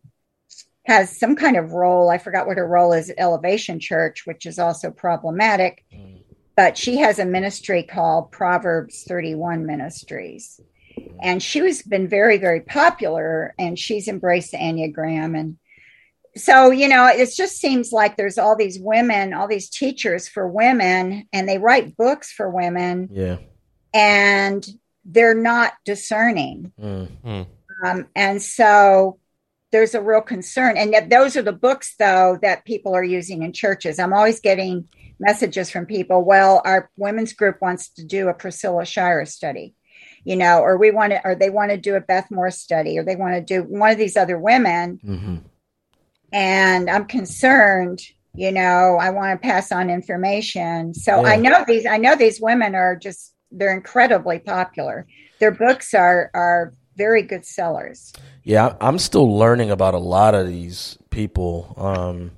[0.85, 2.11] has some kind of role.
[2.11, 5.85] I forgot what her role is at Elevation Church, which is also problematic.
[5.93, 6.23] Mm.
[6.57, 10.61] But she has a ministry called Proverbs 31 Ministries.
[11.21, 15.39] And she has been very, very popular and she's embraced the Enneagram.
[15.39, 15.57] And
[16.37, 20.47] so, you know, it just seems like there's all these women, all these teachers for
[20.47, 23.39] women, and they write books for women, Yeah.
[23.93, 24.67] and
[25.05, 26.73] they're not discerning.
[26.81, 27.47] Mm.
[27.85, 29.19] Um, and so
[29.75, 30.77] there's a real concern.
[30.77, 33.99] And yet those are the books, though, that people are using in churches.
[33.99, 36.23] I'm always getting messages from people.
[36.23, 39.75] Well, our women's group wants to do a Priscilla Shirer study,
[40.23, 42.97] you know, or we want to, or they want to do a Beth Moore study,
[42.99, 45.01] or they want to do one of these other women.
[45.03, 45.39] hmm
[46.33, 48.01] And I'm concerned
[48.37, 50.93] you know, I want to pass on information.
[50.93, 55.07] So I know these I know these women are just they're incredibly popular.
[55.39, 58.13] Their books are are very good sellers.
[58.43, 61.75] Yeah, I'm still learning about a lot of these people.
[61.77, 62.33] Um,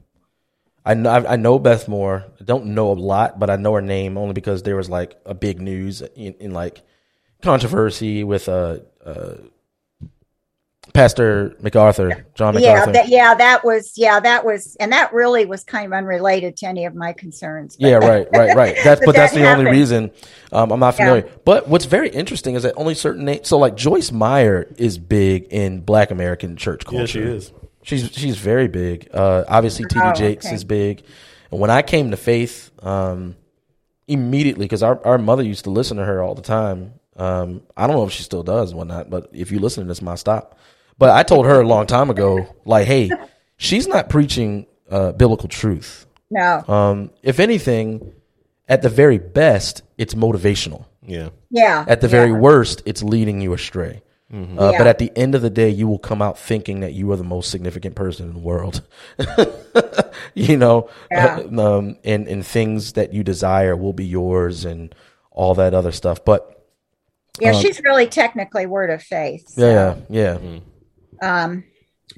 [0.85, 2.25] I know I know Beth Moore.
[2.41, 5.17] I don't know a lot, but I know her name only because there was like
[5.27, 6.83] a big news in, in like
[7.43, 9.35] controversy with uh, uh,
[10.97, 12.93] Pastor MacArthur, John Yeah, MacArthur.
[12.93, 16.67] that yeah, that was yeah, that was and that really was kind of unrelated to
[16.67, 17.77] any of my concerns.
[17.77, 18.77] but- Yeah, right, right, right.
[18.85, 20.11] That's But but that's that the only reason
[20.53, 21.05] um, I'm not Yeah.
[21.05, 21.29] familiar.
[21.45, 23.47] But what's very interesting is that only certain names.
[23.49, 27.01] So like Joyce Meyer is big in Black American church culture.
[27.01, 27.53] Yeah, she is.
[27.83, 29.09] She's she's very big.
[29.15, 30.01] Uh, obviously, T.D.
[30.03, 30.55] Oh, Jakes okay.
[30.55, 31.05] is big.
[31.53, 33.37] And when I came to faith, um,
[34.09, 36.95] immediately because our our mother used to listen to her all the time.
[37.17, 39.89] Um, I don't know if she still does or whatnot, but if you listen to
[39.89, 40.59] this, my stop.
[40.99, 43.11] But I told her a long time ago, like, hey,
[43.57, 46.07] she's not preaching uh, biblical truth.
[46.31, 46.65] No.
[46.67, 48.13] Um, if anything,
[48.69, 50.87] at the very best, it's motivational.
[51.03, 51.31] Yeah.
[51.51, 51.85] Yeah.
[51.87, 52.11] At the yeah.
[52.13, 54.03] very worst, it's leading you astray.
[54.33, 54.39] Uh,
[54.73, 54.79] Yeah.
[54.79, 57.17] But at the end of the day, you will come out thinking that you are
[57.17, 58.83] the most significant person in the world.
[60.35, 61.37] you know, Yeah.
[61.59, 64.93] um, and and things that you desire will be yours, and
[65.31, 66.25] all that other stuff.
[66.25, 66.67] But
[67.41, 69.49] Yeah, she's really technically word of faith.
[69.51, 70.59] so, yeah, yeah, yeah.
[71.23, 71.65] Um,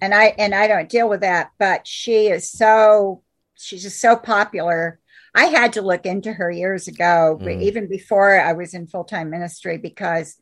[0.00, 3.22] and I and I don't deal with that, but she is so
[3.54, 5.00] she's just so popular.
[5.34, 7.62] I had to look into her years ago, Mm.
[7.62, 10.36] even before I was in full time ministry, because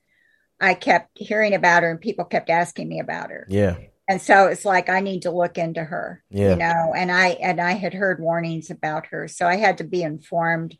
[0.60, 3.46] I kept hearing about her and people kept asking me about her.
[3.48, 3.76] yeah.
[4.08, 6.50] And so it's like I need to look into her, Yeah.
[6.50, 6.92] you know.
[6.96, 10.76] And I and I had heard warnings about her, so I had to be informed.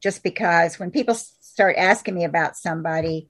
[0.00, 3.28] Just because when people start asking me about somebody,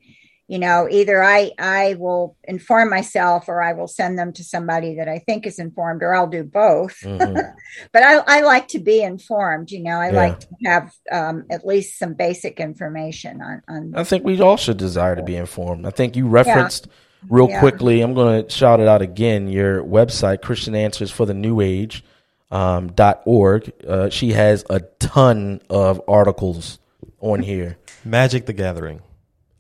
[0.49, 4.97] you know, either I I will inform myself or I will send them to somebody
[4.97, 6.99] that I think is informed, or I'll do both.
[7.03, 7.53] Mhm.
[7.93, 9.71] but I, I like to be informed.
[9.71, 10.17] You know, I Yeah.
[10.23, 13.93] like to have um, at least some basic information on on.
[13.95, 15.87] I think we all should desire to be informed.
[15.87, 16.89] I think you referenced
[17.29, 17.61] real Yeah.
[17.61, 18.01] quickly.
[18.01, 19.49] I'm going to shout it out again.
[19.49, 22.03] Your website, Christian Answers for the New Age.
[22.51, 23.71] Um, dot org.
[23.87, 26.79] Uh, she has a ton of articles
[27.21, 27.77] on here.
[28.07, 29.03] Magic the Gathering.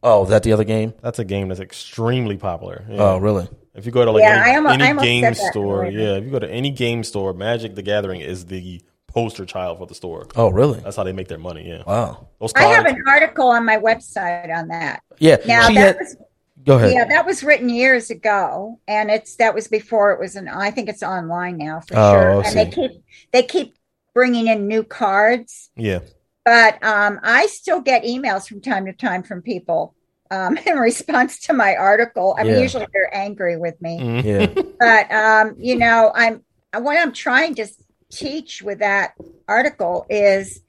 [0.03, 0.95] Oh, is that the other game?
[1.03, 2.85] That's a game that's extremely popular.
[2.89, 2.97] Yeah.
[3.03, 3.49] Oh, really?
[3.75, 5.99] If you go to like Yeah, any, I almo- any game store, earlier.
[6.01, 9.79] yeah, if you go to any game store, Magic the Gathering is the poster child
[9.79, 10.27] for the store.
[10.37, 10.81] Oh, really?
[10.81, 11.69] That's how they make their money.
[11.69, 12.29] Yeah, Wow.
[12.41, 15.03] those I have an article on my website on that.
[15.19, 15.37] Yeah.
[15.47, 15.97] Now she that had.
[15.99, 16.17] was
[16.65, 16.93] Go ahead.
[16.93, 20.49] Yeah, that was written years ago, and it's that was before it was an.
[20.49, 22.43] I think it's online now for Oh, sure.
[22.45, 22.91] I And they keep
[23.33, 23.75] they keep
[24.13, 26.01] bringing in new cards, yeah,
[26.49, 29.95] but um, I still get emails from time to time from people
[30.31, 32.35] um, in response to my article.
[32.39, 32.61] I mean, Yeah.
[32.61, 34.25] usually they're angry with me, Mhm.
[34.25, 34.63] Yeah.
[34.81, 37.67] but um, you know, I'm what I'm trying to
[38.11, 39.13] teach with that
[39.47, 40.63] article is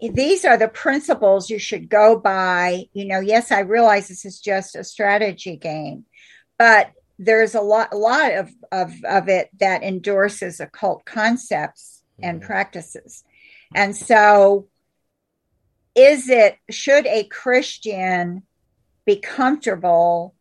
[0.00, 2.86] these are the principles you should go by.
[2.92, 6.06] You know, yes, I realize this is just a strategy game,
[6.58, 12.42] but there's a lot, a lot of of, of it that endorses occult concepts and
[12.42, 13.22] practices,
[13.76, 14.66] and so
[15.98, 18.42] is it should a Christian
[19.06, 20.34] be comfortable?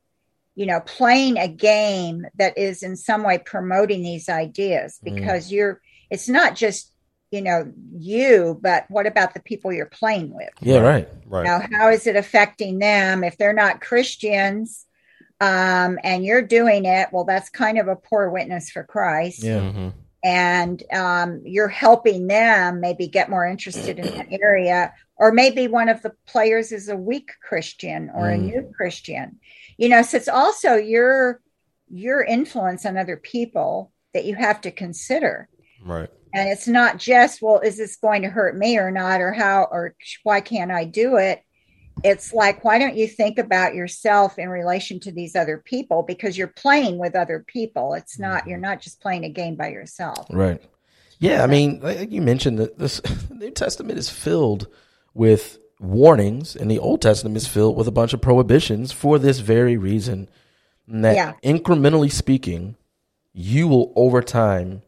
[0.59, 5.13] you know playing a game that is in some way promoting these ideas Mm.
[5.15, 6.91] because you're it's not just
[7.29, 10.79] you know you but what about the people you're playing with Yeah.
[10.79, 11.07] Right.
[11.27, 11.43] right.
[11.43, 14.87] now how is it affecting them if they're not christians
[15.39, 19.59] um and you're doing it well that's kind of a poor witness for christ Yeah.
[19.59, 19.93] Mhm.
[20.27, 25.87] And um, you're helping them maybe get more interested in that area or maybe one
[25.87, 28.41] of the players is a weak christian or a Mm.
[28.43, 29.39] new christian
[29.77, 31.39] you know so it's also your
[31.89, 35.47] your influence on other people that you have to consider
[35.81, 36.09] Right.
[36.33, 39.67] and it's not just well is this going to hurt me or not or how
[39.71, 41.41] or why can't i do it
[42.03, 46.37] it's like why don't you think about yourself in relation to these other people because
[46.37, 48.65] you're playing with other people it's not you're mm-hmm.
[48.65, 50.61] not just playing a game by yourself Right.
[51.19, 54.67] Yeah, I mean, like you mentioned that this the New Testament is filled
[55.13, 59.39] with warnings, and the Old Testament is filled with a bunch of prohibitions for this
[59.39, 60.29] very reason.
[60.87, 61.33] That Yeah.
[61.43, 62.77] incrementally speaking,
[63.33, 64.83] you will over time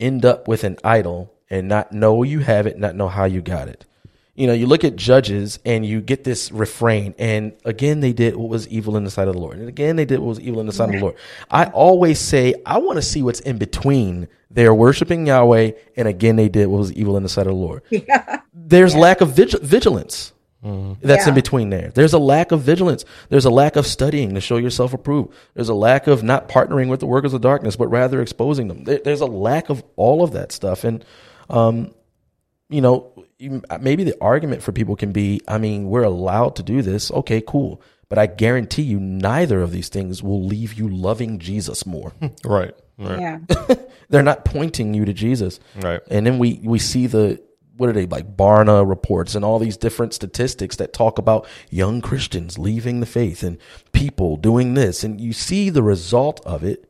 [0.00, 3.40] end up with an idol and not know you have it, not know how you
[3.40, 3.84] got it.
[4.36, 8.34] You know, you look at judges and you get this refrain, and again, they did
[8.34, 9.58] what was evil in the sight of the Lord.
[9.58, 11.14] And again, they did what was evil in the sight of the Lord.
[11.50, 14.26] I always say, I want to see what's in between.
[14.50, 17.58] They're worshiping Yahweh, and again, they did what was evil in the sight of the
[17.58, 17.82] Lord.
[18.52, 20.32] There's lack of vigil- vigilance
[21.02, 21.90] that's in between there.
[21.94, 23.04] There's a lack of vigilance.
[23.28, 25.34] There's a lack of studying to show yourself approved.
[25.52, 28.84] There's a lack of not partnering with the workers of darkness, but rather exposing them.
[28.84, 30.82] There, there's a lack of all of that stuff.
[30.84, 31.04] And
[31.50, 31.90] Um,
[32.74, 36.56] you know, you- uh, maybe the argument for people can be, I mean, we're allowed
[36.56, 37.10] to do this.
[37.10, 37.80] Okay, cool.
[38.08, 42.12] But I guarantee you, neither of these things will leave you loving Jesus more.
[42.44, 42.74] Right.
[42.98, 43.18] Right.
[43.20, 43.38] Yeah.
[44.10, 45.58] They're not pointing you to Jesus.
[45.80, 46.00] Right.
[46.10, 47.40] And then we we see the
[47.76, 52.00] what are they like Barna reports and all these different statistics that talk about young
[52.00, 53.58] Christians leaving the faith and
[53.92, 56.88] people doing this and you see the result of it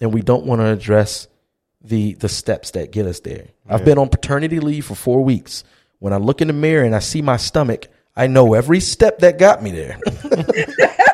[0.00, 1.28] and we don't want to address
[1.84, 3.44] the the steps that get us there.
[3.68, 5.64] I've been on paternity leave for 4 weeks.
[5.98, 9.18] When I look in the mirror and I see my stomach, I know every step
[9.20, 9.98] that got me there.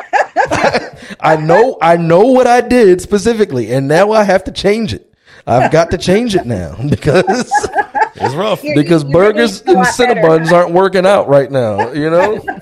[1.21, 5.07] I know I know what I did specifically and now I have to change it.
[5.47, 7.51] I've got to change it now because
[8.17, 8.63] It's rough.
[8.63, 10.55] You're- because you're burgers and lot better.
[10.55, 12.41] Aren't working out right now, you know?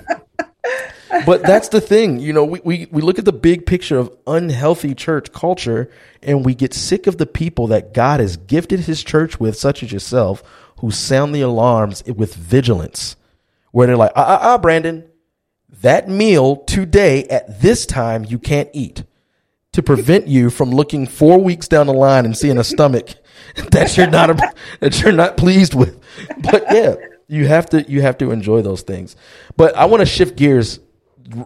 [1.25, 4.15] but that's the thing, you know, we, we, we look at the big picture of
[4.27, 5.89] unhealthy church culture
[6.21, 9.83] and we get sick of the people that God has gifted his church with, such
[9.83, 10.43] as yourself,
[10.79, 13.15] who sound the alarms with vigilance,
[13.71, 15.05] where they're like, ah, ah, ah, Brandon,
[15.81, 19.03] that meal today at this time you can't eat
[19.71, 23.13] to prevent you from looking four weeks down the line and seeing a stomach
[23.71, 26.01] that you're not a, that you're not pleased with.
[26.39, 26.95] But yeah,
[27.27, 29.15] you have to you have to enjoy those things.
[29.55, 30.79] But I want to shift gears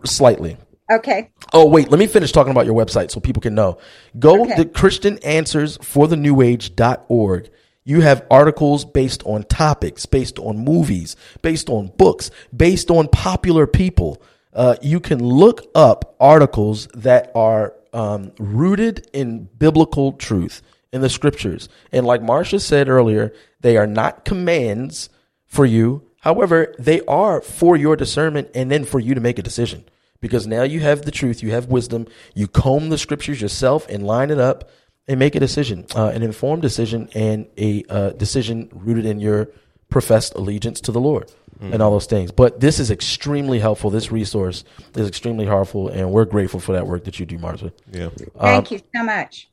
[0.06, 0.58] slightly.
[0.92, 1.32] Okay.
[1.54, 3.78] Oh wait, let me finish talking about your website so people can know.
[4.20, 4.56] Go Okay.
[4.58, 7.50] to Christian Answers for the New Age.org.
[7.86, 13.68] You have articles based on topics, based on movies, based on books, based on popular
[13.68, 14.22] people.
[14.54, 21.10] Uh, you can look up articles that are um, rooted in biblical truth in the
[21.10, 21.70] scriptures.
[21.92, 25.10] And like Marcia said earlier, they are not commands
[25.46, 26.04] for you.
[26.24, 29.84] However, they are for your discernment and then for you to make a decision
[30.22, 34.08] because now you have the truth, you have wisdom, you comb the scriptures yourself and
[34.08, 34.70] line it up
[35.06, 39.50] and make a decision, uh, an informed decision and a uh, decision rooted in your
[39.90, 42.32] professed allegiance to the Lord and all those things.
[42.32, 43.90] But this is extremely helpful.
[43.90, 44.64] This resource
[44.96, 47.74] is extremely helpful, and we're grateful for that work that you do, Marcia.
[47.92, 48.10] Yeah.
[48.40, 49.50] Thank you so much.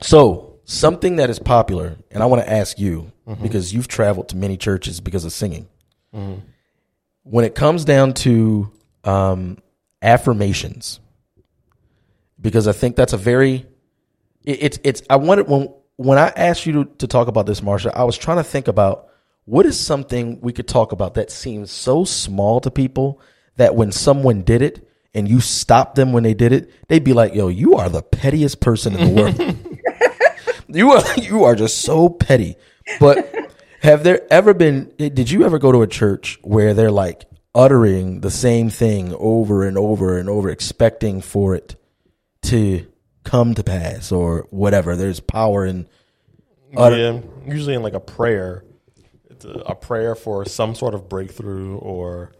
[0.00, 4.36] So, something that is popular, and I want to ask you because you've traveled to
[4.36, 5.68] many churches because of singing.
[7.22, 8.70] When it comes down to
[9.04, 9.58] um,
[10.00, 11.00] affirmations,
[12.40, 13.66] because I think that's a very
[14.44, 17.62] it, it's it's I wanted when when I asked you to, to talk about this,
[17.62, 19.08] Marcia, I was trying to think about
[19.44, 23.20] what is something we could talk about that seems so small to people
[23.56, 27.12] that when someone did it and you stopped them when they did it, they'd be
[27.12, 29.56] like, "Yo, you are the pettiest person in the world."
[30.68, 32.56] you are you are just so petty.
[33.00, 33.32] But
[33.86, 34.92] have there ever been?
[34.98, 39.64] Did you ever go to a church where they're like uttering the same thing over
[39.66, 41.76] and over and over, expecting for it
[42.42, 42.84] to
[43.24, 44.96] come to pass or whatever?
[44.96, 45.88] There's power in.
[46.76, 47.20] Utter- yeah.
[47.46, 48.64] Usually in like a prayer,
[49.30, 52.32] it's a, a prayer for some sort of breakthrough or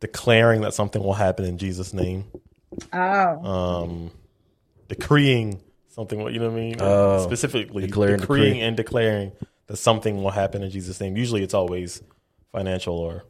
[0.00, 2.24] declaring that something will happen in Jesus' name.
[2.92, 4.10] Oh, Um,
[4.88, 6.22] decreeing something.
[6.22, 6.76] What You know what I mean?
[6.80, 7.22] Oh.
[7.22, 8.60] Specifically, Declare and decreeing decree.
[8.62, 9.32] and declaring
[9.66, 11.16] that something will happen in Jesus' name.
[11.16, 12.02] Usually, it's always
[12.52, 13.24] financial or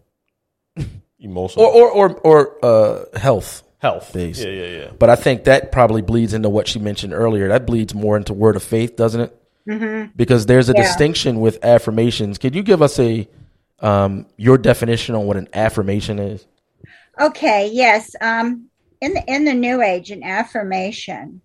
[1.18, 2.64] emotional or or or, or
[3.14, 3.62] uh, health.
[3.79, 4.12] health.
[4.12, 4.40] based.
[4.42, 4.90] Yeah, yeah, yeah.
[4.99, 7.49] But I think that probably bleeds into what she mentioned earlier.
[7.49, 9.42] That bleeds more into word of faith, doesn't it?
[9.68, 10.12] Mm-hmm.
[10.14, 10.83] Because there's a Yeah.
[10.83, 12.38] distinction with affirmations.
[12.38, 13.29] Could you give us a
[13.81, 16.46] um, your definition on what an affirmation is?
[17.20, 17.70] okay.
[17.72, 18.14] Yes.
[18.20, 18.68] Um,
[19.01, 21.40] in the in the New Age, an affirmation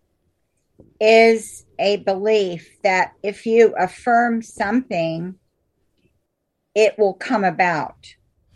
[1.00, 5.36] is a belief that if you affirm something,
[6.76, 7.98] it will come about.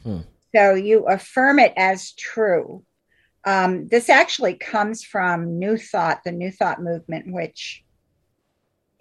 [0.04, 0.22] Hmm.
[0.56, 2.86] So you affirm it as true.
[3.44, 7.84] Um, this actually comes from New Thought, the New Thought movement, which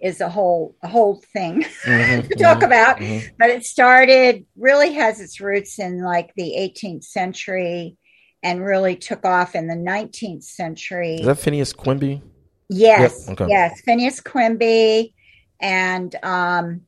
[0.01, 2.97] is a whole a whole thing Mhm, to talk mhm, about.
[2.97, 3.29] mhm.
[3.39, 7.97] But it started really has its roots in like the 18th century
[8.43, 11.15] and really took off in the 19th century.
[11.15, 12.21] Is that Phineas Quimby?
[12.69, 13.49] Yes, Yep, okay.
[13.49, 15.13] yes, Phineas Quimby
[15.59, 16.81] and um,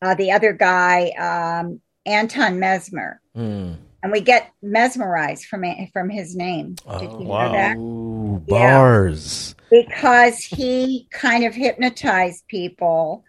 [0.00, 3.72] uh, the other guy, um, Anton Mesmer, Hmm.
[4.02, 6.76] and we get mesmerized from from his name.
[6.98, 7.46] Did Oh, you wow.
[7.46, 7.76] know that?
[7.76, 8.78] Ooh, Yeah.
[8.80, 9.54] bars.
[9.70, 13.24] Because he kind of hypnotized people.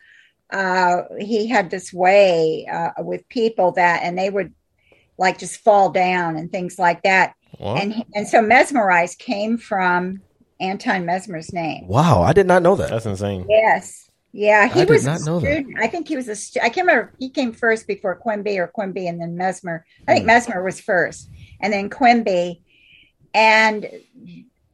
[0.51, 4.53] Uh, he had this way uh, with people that, and they would
[5.17, 7.33] like just fall down and things like that.
[7.57, 7.83] What?
[7.83, 10.21] And and so mesmerized came from
[10.59, 11.87] Anton Mesmer's name.
[11.87, 12.89] Wow, I did not know that.
[12.89, 13.45] That's insane.
[13.49, 14.09] Yes.
[14.31, 15.51] Yeah, he I did was not a know that.
[15.51, 15.77] student.
[15.81, 17.13] I think he was a stu- I can't remember.
[17.17, 19.85] He came first before Quimby or Quimby and then Mesmer.
[20.07, 20.27] I think Hmm.
[20.27, 21.29] Mesmer was first
[21.61, 22.61] and then Quimby.
[23.33, 23.87] And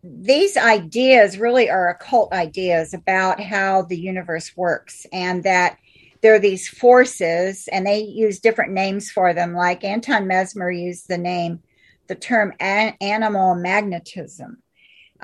[0.03, 5.77] these ideas really are occult ideas about how the universe works and that
[6.21, 9.53] there are these forces, and they use different names for them.
[9.53, 11.59] Like Anton Mesmer used the name,
[12.07, 14.57] the term an- animal magnetism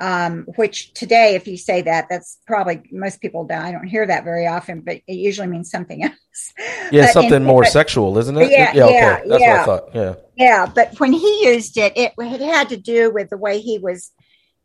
[0.02, 3.62] um, which today, if you say that, that's probably most people don't.
[3.62, 6.52] I don't hear that very often, but it usually means something else.
[6.90, 8.50] Yeah, But something in- more but- sexual, isn't it?
[8.50, 8.78] Yeah, okay.
[8.98, 9.50] yeah, That's yeah.
[9.52, 9.94] what I thought.
[9.94, 10.14] Yeah.
[10.36, 13.78] Yeah, but when he used it, it, it had to do with the way he
[13.78, 14.10] was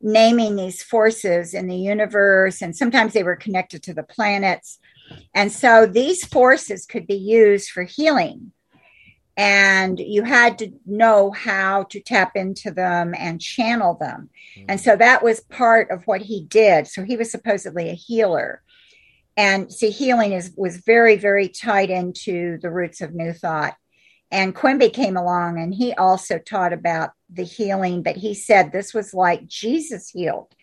[0.01, 4.79] naming these forces in the universe, and sometimes they were connected to the planets.
[5.35, 8.53] And so these forces could be used for healing.
[9.38, 14.31] And you had to know how to tap into them and channel them.
[14.57, 14.65] Mm-hmm.
[14.69, 16.88] And so that was part of what he did.
[16.88, 18.63] So he was supposedly a healer.
[19.38, 23.75] And see, healing is was very, very tied into the roots of New Thought.
[24.31, 28.93] And Quimby came along and he also taught about the healing, but he said this
[28.93, 30.53] was like Jesus healed,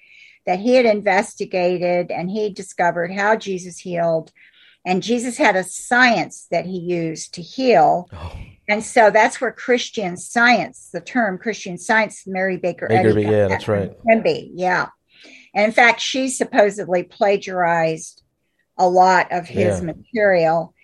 [0.46, 4.32] that he had investigated and he discovered how Jesus healed.
[4.84, 8.08] And Jesus had a science that he used to heal.
[8.12, 8.36] Oh,
[8.68, 13.48] And so that's where Christian science, the term Christian science, Mary Baker Baker, Eddy, yeah,
[13.48, 13.92] that's right.
[14.00, 14.88] Quimby, yeah.
[15.54, 18.22] And in fact, she supposedly plagiarized
[18.78, 19.86] a lot of his Yeah.
[19.86, 20.74] material.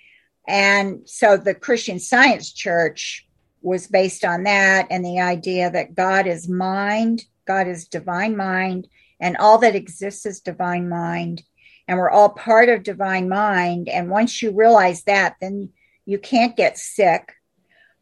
[0.46, 3.26] And so the Christian Science Church
[3.62, 8.88] was based on that and the idea that God is mind, God is divine mind,
[9.20, 11.42] and all that exists is divine mind.
[11.88, 13.88] And we're all part of divine mind.
[13.88, 15.70] And once you realize that, then
[16.06, 17.32] you can't get sick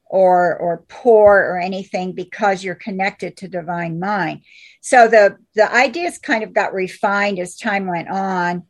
[0.09, 4.43] or or poor or anything because you're connected to divine mind.
[4.81, 8.65] So the the ideas kind of got refined as time went on.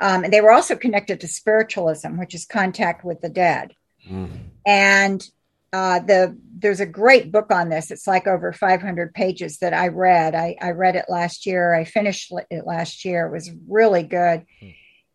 [0.00, 3.74] Um, and they were also connected to spiritualism, which is contact with the dead.
[4.08, 4.30] Mm.
[4.66, 5.24] And
[5.72, 7.90] uh, the there's a great book on this.
[7.90, 10.34] It's like over 500 pages that I read.
[10.34, 11.74] I, I read it last year.
[11.74, 13.26] I finished it last year.
[13.26, 14.44] It was really good,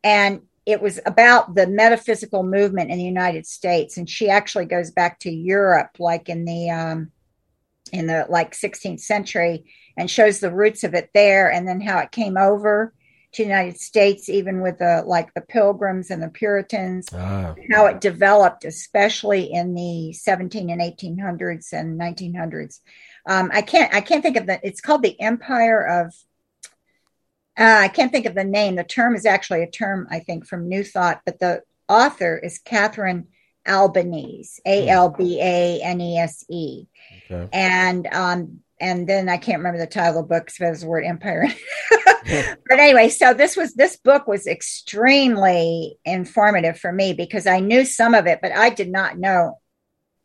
[0.04, 3.96] and it was about the metaphysical movement in the United States.
[3.96, 7.12] And she actually goes back to Europe, like in the um,
[7.94, 12.00] in the like 16th century, and shows the roots of it there, and then how
[12.00, 12.94] it came over
[13.32, 17.86] to the United States, even with the like the Pilgrims and the Puritans Ah, how
[17.86, 22.82] it developed, especially in the 17 and 1800s and 1900s.
[23.26, 24.60] Um, I can't I can't think of the.
[24.68, 26.14] It's called the Empire of.
[27.58, 28.76] Uh, I can't think of the name.
[28.76, 32.60] The term is actually a term I think from New Thought, but the author is
[32.60, 33.28] Catherine
[33.68, 36.86] Albanese, A L B A N E S E,
[37.52, 40.88] and um, and then I can't remember the title of the book because there's the
[40.88, 41.48] word empire.
[42.26, 47.86] but anyway, so this was this book was extremely informative for me because I knew
[47.86, 49.60] some of it, but I did not know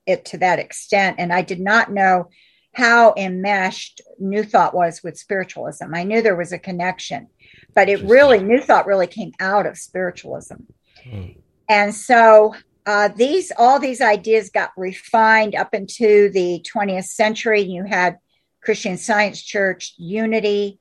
[0.07, 2.29] it to that extent, and I did not know
[2.75, 5.95] how enmeshed New Thought was with spiritualism.
[5.95, 7.29] I knew there was a connection,
[7.75, 10.57] but it really New Thought really came out of spiritualism,
[11.05, 11.31] Hmm.
[11.69, 12.55] and so
[12.87, 17.61] uh, these all these ideas got refined up into the 20th century.
[17.63, 18.19] You had
[18.63, 20.81] Christian Science Church, Unity,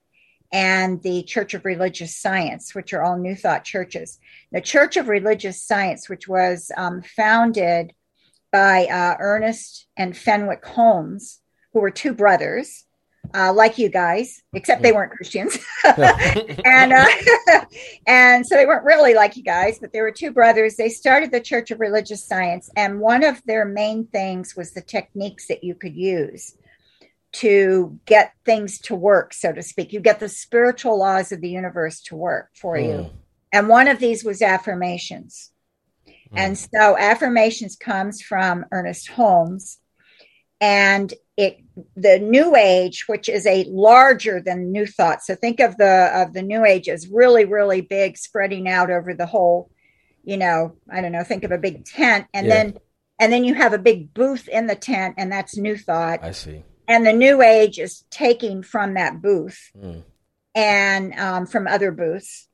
[0.51, 4.19] and the Church of Religious Science, which are all New Thought churches.
[4.51, 7.93] The Church of Religious Science, which was um, founded
[8.51, 11.39] by uh, Ernest and Fenwick Holmes,
[11.73, 12.85] who were two brothers,
[13.33, 17.05] uh, like you guys, except they weren't Christians, and uh,
[18.07, 20.75] and so they weren't really like you guys, but they were two brothers.
[20.75, 24.81] They started the Church of Religious Science, and one of their main things was the
[24.81, 26.55] techniques that you could use
[27.33, 29.93] to get things to work, so to speak.
[29.93, 32.91] You get the spiritual laws of the universe to work for you.
[32.91, 33.11] Mm.
[33.53, 35.51] And one of these was affirmations.
[36.33, 39.79] And so affirmations comes from Ernest Holmes
[40.61, 41.57] and it
[41.95, 46.33] the new age which is a larger than new thought so think of the of
[46.33, 49.69] the new age as really really big spreading out over the whole
[50.23, 52.53] you know i don't know think of a big tent and Yeah.
[52.63, 52.77] then
[53.19, 56.31] and then you have a big booth in the tent and that's new thought I
[56.31, 56.63] see.
[56.87, 60.03] and the new age is taking from that booth Mm.
[60.53, 62.47] and um, from other booths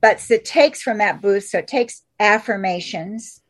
[0.00, 3.40] but it takes from that booth so it takes affirmations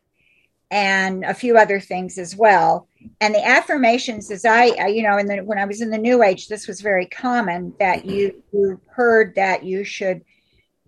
[0.71, 2.89] and a few other things as well
[3.21, 5.99] and the affirmations as i, I you know in the, when i was in the
[5.99, 8.11] new age this was very common that mm-hmm.
[8.11, 10.23] you you heard that you should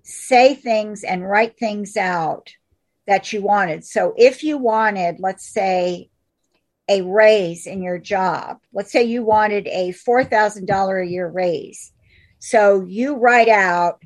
[0.05, 2.55] say things and write things out
[3.07, 3.85] that you wanted.
[3.85, 6.11] So if you wanted let's say
[6.89, 11.93] a raise in your job let's say you wanted a $4000 a year raise.
[12.39, 14.03] So you write out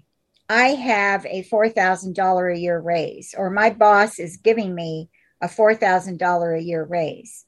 [0.48, 5.10] I have a $4,000 a year raise, or my boss is giving me
[5.42, 7.44] a $4,000 a year raise.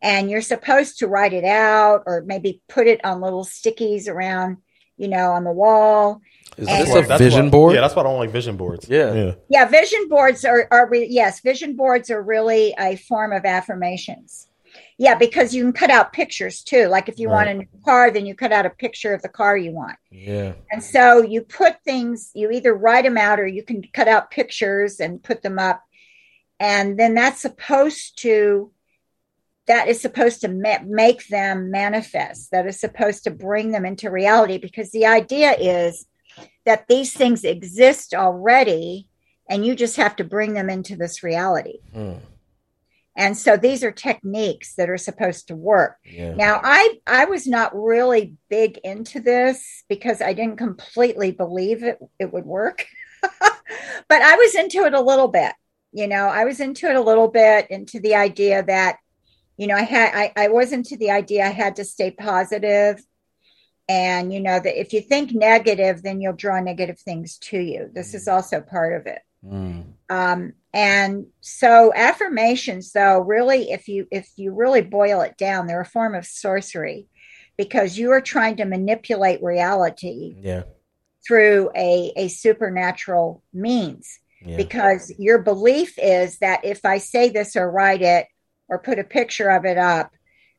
[0.00, 4.58] And you're supposed to write it out or maybe put it on little stickies around,
[4.96, 6.20] you know, on the wall.
[6.56, 7.74] Is And- this why- a vision why- board?
[7.74, 8.86] Yeah, that's why I don't like vision boards.
[8.88, 9.12] Yeah.
[9.12, 9.32] yeah.
[9.48, 14.46] Yeah, vision boards are are re- yes, vision boards are really a form of affirmations.
[14.98, 16.86] Yeah, because you can cut out pictures too.
[16.86, 19.28] Like if you want a new car, then you cut out a picture of the
[19.28, 19.96] car you want.
[20.10, 20.52] yeah.
[20.72, 24.30] And so you put things, you either write them out or you can cut out
[24.32, 25.82] pictures and put them up.
[26.60, 28.72] And then that's supposed to,
[29.68, 32.50] that is supposed to ma- make them manifest.
[32.50, 36.06] That is supposed to bring them into reality because the idea is
[36.66, 39.08] that these things exist already
[39.48, 41.78] and you just have to bring them into this reality.
[41.94, 42.20] Mm,
[43.16, 45.96] And so these are techniques that are supposed to work.
[46.04, 46.34] yeah.
[46.34, 51.98] Now, I I was not really big into this because I didn't completely believe it
[52.18, 52.86] it would work,
[54.08, 55.52] but I was into it a little bit.
[55.92, 58.98] You know, I was into it a little bit into the idea that,
[59.58, 63.02] you know, I had I, I was into the idea I had to stay positive,
[63.88, 67.90] and you know that if you think negative, then you'll draw negative things to you.
[67.92, 69.20] This is also part of it.
[69.44, 75.66] Mm, Um, and so affirmations, though, really, if you if you really boil it down,
[75.66, 77.08] they're a form of sorcery
[77.56, 80.62] because you are trying to manipulate reality yeah.
[81.26, 84.20] through a, a supernatural means.
[84.40, 84.56] Yeah.
[84.56, 88.28] Because your belief is that if I say this or write it
[88.68, 90.12] or put a picture of it up,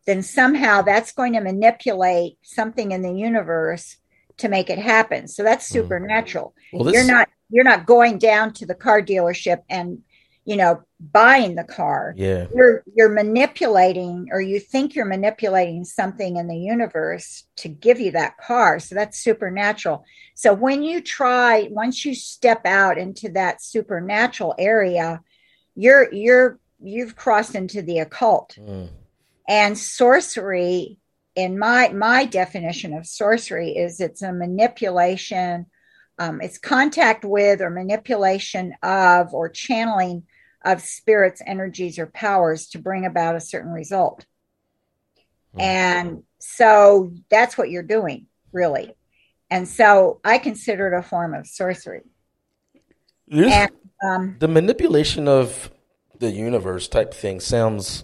[0.05, 3.97] then somehow that's going to manipulate something in the universe
[4.37, 5.27] to make it happen.
[5.27, 5.71] So that's Mhm.
[5.73, 9.99] supernatural well, this, you're not you're not going down to the car dealership and
[10.45, 12.47] you know buying the car Yeah.
[12.53, 18.11] you're you're manipulating or you think you're manipulating something in the universe to give you
[18.11, 20.03] that car so that's supernatural
[20.35, 25.21] so when you try once you step out into that supernatural area
[25.75, 28.55] you're you're you've crossed into the occult.
[28.59, 28.89] Mm,
[29.47, 30.99] and sorcery
[31.35, 35.65] in my my definition of sorcery is it's a manipulation
[36.19, 40.23] um, it's contact with or manipulation of or channeling
[40.65, 44.25] of spirits energies or powers to bring about a certain result.
[45.53, 45.61] Hmm.
[45.61, 48.93] and so that's what you're doing really.
[49.49, 52.01] And so i consider it a form of sorcery.
[53.27, 53.71] This- and
[54.03, 55.71] um, the manipulation of
[56.19, 58.03] the universe type thing sounds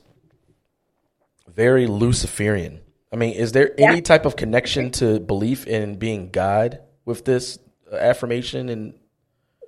[1.47, 2.82] very Luciferian.
[3.13, 7.59] I mean, is there any type of connection to belief in being God with this
[7.91, 8.68] uh, affirmation?
[8.68, 8.93] And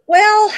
[0.06, 0.52] Well,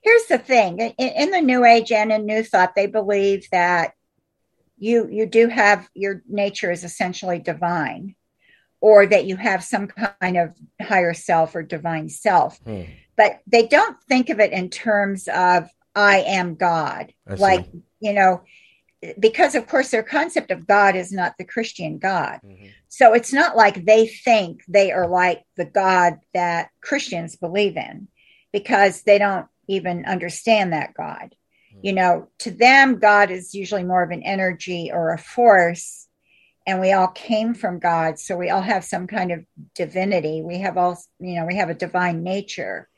[0.00, 3.94] here's the thing: in, in the New Age and in New Thought, they believe that
[4.78, 8.14] you you do have your nature is essentially divine,
[8.80, 12.58] or that you have some kind of higher self or divine self.
[12.58, 12.82] Hmm.
[13.16, 17.66] But they don't think of it in terms of "I am God," I like
[18.00, 18.42] you know,
[19.18, 22.40] because of course their concept of God is not the Christian God.
[22.44, 22.66] Mm-hmm.
[22.88, 28.08] So it's not like they think they are like the God that Christians believe in
[28.52, 31.34] because they don't even understand that God.
[31.72, 31.78] Mm-hmm.
[31.82, 36.06] You know, to them, God is usually more of an energy or a force.
[36.66, 38.18] And we all came from God.
[38.18, 40.42] So we all have some kind of divinity.
[40.42, 42.88] We have all, you know, we have a divine nature.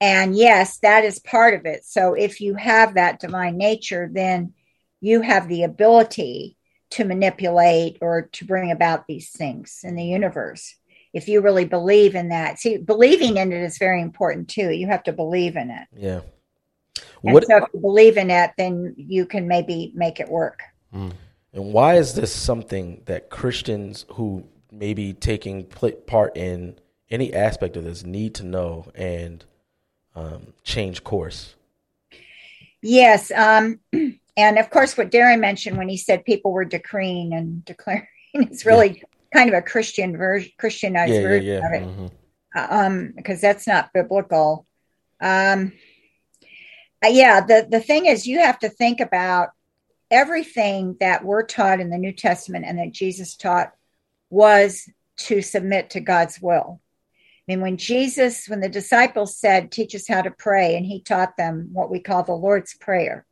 [0.00, 1.84] And yes, that is part of it.
[1.84, 4.54] So if you have that divine nature, then
[5.00, 6.56] you have the ability
[6.90, 10.74] to manipulate or to bring about these things in the universe.
[11.12, 14.70] If you really believe in that, see, believing in it is very important too.
[14.70, 15.88] You have to believe in it.
[15.96, 16.20] yeah,
[17.22, 20.60] And what so if you believe in it, then you can maybe make it work.
[20.94, 21.12] Mm.
[21.52, 26.78] and why is this something that Christians who may be taking part in
[27.10, 29.44] any aspect of this need to know and
[30.16, 31.54] um, change course?
[32.82, 33.30] Yes.
[33.30, 33.80] Um,
[34.36, 38.64] and of course, what Darren mentioned when he said people were decreeing and declaring is
[38.64, 39.02] really
[39.32, 41.58] kind of a Christian version, Christianized Yeah, yeah, version yeah.
[41.58, 41.88] of it.
[41.88, 42.10] Mhm.
[42.72, 44.66] um because that's not biblical
[45.20, 45.72] um
[47.04, 49.50] uh, yeah the the thing is you have to think about
[50.10, 53.72] everything that we're taught in the new testament and that jesus taught
[54.30, 56.80] was to submit to god's will
[57.50, 61.36] mean when jesus when the disciples said teach us how to pray and he taught
[61.36, 63.26] them what we call the lord's prayer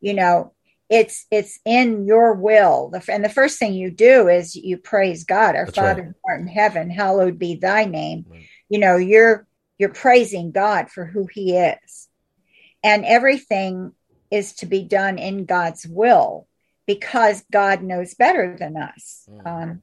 [0.00, 0.52] you know
[0.88, 5.24] it's it's in your will the, and the first thing you do is you praise
[5.24, 5.88] god our That's right.
[5.88, 8.46] father who art in heaven hallowed be thy name Right.
[8.68, 9.46] you know you're
[9.78, 12.08] you're praising god for who he is
[12.82, 13.92] and everything
[14.30, 16.46] is to be done in god's will
[16.86, 19.46] because god knows better than us Mm.
[19.46, 19.82] um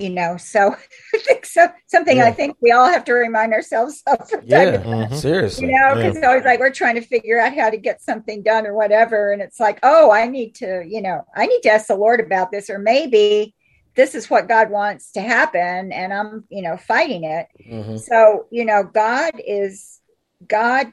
[0.00, 0.74] you know so
[1.14, 2.26] i think so something Yeah.
[2.26, 5.14] i think we all have to remind ourselves of Yeah, Mhm.
[5.14, 5.66] seriously.
[5.66, 5.94] you know Yeah.
[5.94, 8.74] because it's always like we're trying to figure out how to get something done or
[8.74, 11.94] whatever and it's like oh i need to you know i need to ask the
[11.96, 13.54] lord about this or maybe
[13.96, 17.46] this is what God wants to happen, and I'm, you know, fighting it.
[17.64, 18.00] Mhm.
[18.00, 20.00] So, you know, God is
[20.48, 20.92] God.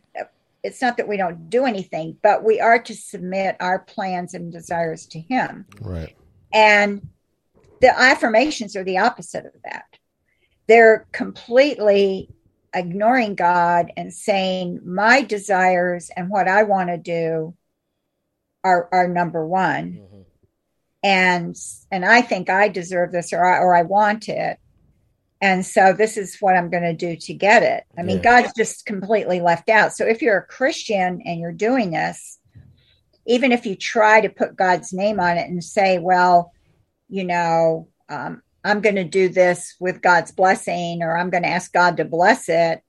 [0.64, 4.52] It's not that we don't do anything, but we are to submit our plans and
[4.52, 5.66] desires to Him.
[5.82, 6.16] Right.
[6.54, 7.02] And
[7.82, 9.86] the affirmations are the opposite of that.
[10.68, 12.30] They're completely
[12.74, 17.56] ignoring God and saying, my desires and what I want to do
[18.64, 19.94] are, are number one.
[19.94, 20.26] Mhm.
[21.04, 21.56] And
[21.92, 24.60] and I think I deserve this or I, or I want it.
[25.42, 27.86] And so this is what I'm going to do to get it.
[27.98, 28.42] I mean, Yeah.
[28.42, 29.94] God's just completely left out.
[29.94, 32.38] So if you're a Christian and you're doing this,
[33.26, 36.54] even if you try to put God's name on it and say, well,
[37.12, 41.50] you know, um, I'm going to do this with God's blessing, or I'm going to
[41.50, 42.82] ask God to bless it.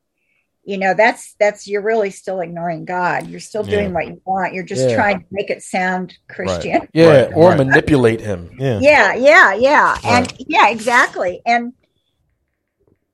[0.65, 3.29] You know, that's that's you're really still ignoring God.
[3.29, 3.95] You're still doing Yeah.
[3.95, 4.55] what you want.
[4.55, 4.95] You're just Yeah.
[4.95, 6.89] trying to make it sound Christian.
[6.95, 7.57] Yeah, Right, or right.
[7.57, 8.51] manipulate him.
[8.59, 8.79] Yeah.
[8.79, 11.43] Yeah, yeah, yeah, and yeah, exactly.
[11.45, 11.73] And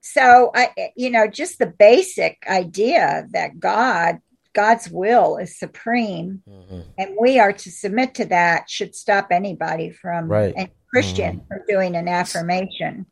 [0.02, 4.18] so I, you know, just the basic idea that God,
[4.54, 6.84] God's will is supreme, Mhm.
[6.98, 10.54] and we are to submit to that should stop anybody from Right.
[10.56, 13.06] any Christian from doing an affirmation.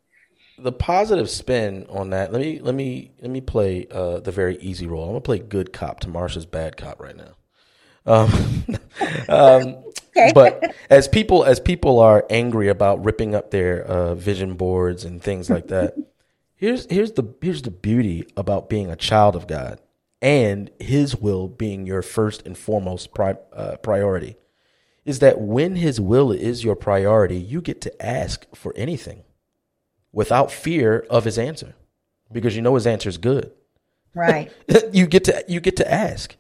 [0.59, 2.32] The positive spin on that.
[2.32, 5.03] Let me let me let me play uh, the very easy role.
[5.05, 7.34] I'm gonna play good cop to Marcia's bad cop right now.
[8.07, 8.64] Um,
[9.28, 9.76] um,
[10.16, 10.32] Okay.
[10.34, 15.22] but as people as people are angry about ripping up their uh, vision boards and
[15.22, 15.95] things like that,
[16.57, 19.78] here's here's the here's the beauty about being a child of God
[20.20, 24.36] and His will being your first and foremost pri- uh, priority,
[25.04, 29.24] is that when His will is your priority, you get to ask for anything
[30.12, 31.74] without fear of His answer,
[32.32, 33.52] because you know His answer is good
[34.16, 34.50] Right.
[34.92, 36.36] you get to you get to ask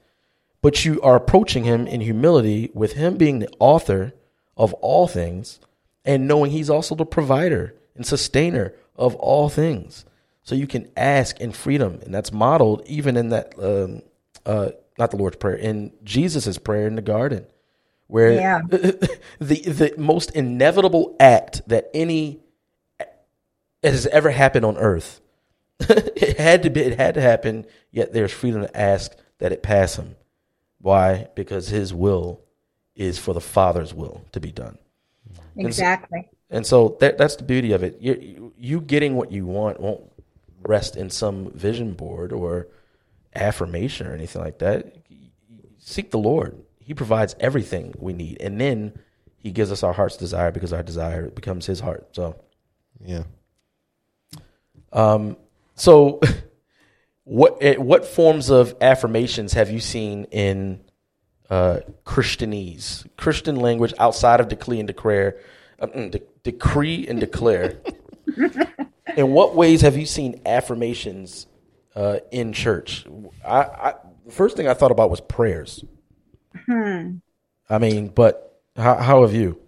[0.62, 4.14] but you are approaching him in humility with him being the author
[4.56, 5.60] of all things
[6.02, 10.06] and knowing he's also the provider and sustainer of all things
[10.46, 14.02] so you can ask in freedom and that's modeled even in that um,
[14.46, 17.46] uh, not the lord's prayer in jesus' prayer in the garden
[18.08, 18.60] where Yeah.
[18.70, 22.40] the the most inevitable act that any
[23.82, 25.20] has ever happened on earth
[25.80, 29.62] it had to be it had to happen yet there's freedom to ask that it
[29.62, 30.16] pass him
[30.80, 32.40] why because his will
[32.96, 34.78] is for the father's will to be done
[35.56, 36.30] Exactly.
[36.50, 39.80] and so that, that's the beauty of it you, you, you getting what you want
[39.80, 40.02] won't
[40.68, 42.68] rest in some vision board or
[43.34, 44.96] affirmation or anything like that.
[45.78, 46.56] Seek the lord.
[46.80, 48.40] He provides everything we need.
[48.40, 48.98] And then
[49.36, 52.08] he gives us our heart's desire because our desire becomes his heart.
[52.12, 52.36] So
[53.04, 53.24] Yeah.
[54.92, 55.36] um,
[55.74, 56.20] so,
[57.24, 60.80] what eh, what forms of affirmations have you seen in
[61.50, 65.38] uh, Christianese, Christian language outside of decree and declare,
[65.80, 67.78] uh, mm, de- decree and declare?
[69.16, 71.46] in what ways have you seen affirmations
[71.94, 73.04] uh, in church?
[73.44, 73.94] I, I
[74.26, 75.84] the first thing I thought about was prayers.
[76.66, 77.16] Hmm.
[77.70, 79.60] I mean, but how, how have you?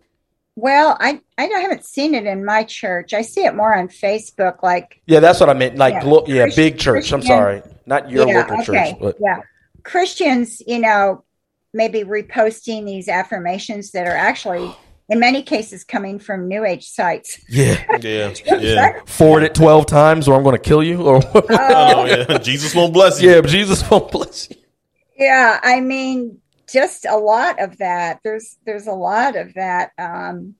[0.56, 3.14] Well, I I haven't seen it in my church.
[3.14, 5.76] I see it more on Facebook, like Yeah, that's what I meant.
[5.76, 7.12] Like, Yeah, glo- yeah, big church.
[7.12, 9.40] I'm sorry, not your yeah, local church, but yeah.
[9.84, 11.24] Christians, you know,
[11.72, 14.74] maybe reposting these affirmations that are actually,
[15.08, 17.38] in many cases, coming from New Age sites.
[17.48, 17.82] yeah.
[18.00, 18.32] Yeah.
[18.60, 19.00] Yeah.
[19.06, 22.38] forward it 12 times or I'm going to kill you or Oh, yeah.
[22.38, 23.30] Jesus won't bless you.
[23.30, 24.56] yeah, but Jesus won't bless you.
[25.18, 26.38] Yeah, I mean,
[26.72, 28.20] just a lot of that.
[28.22, 29.90] There's there's a lot of that.
[29.98, 30.54] Um,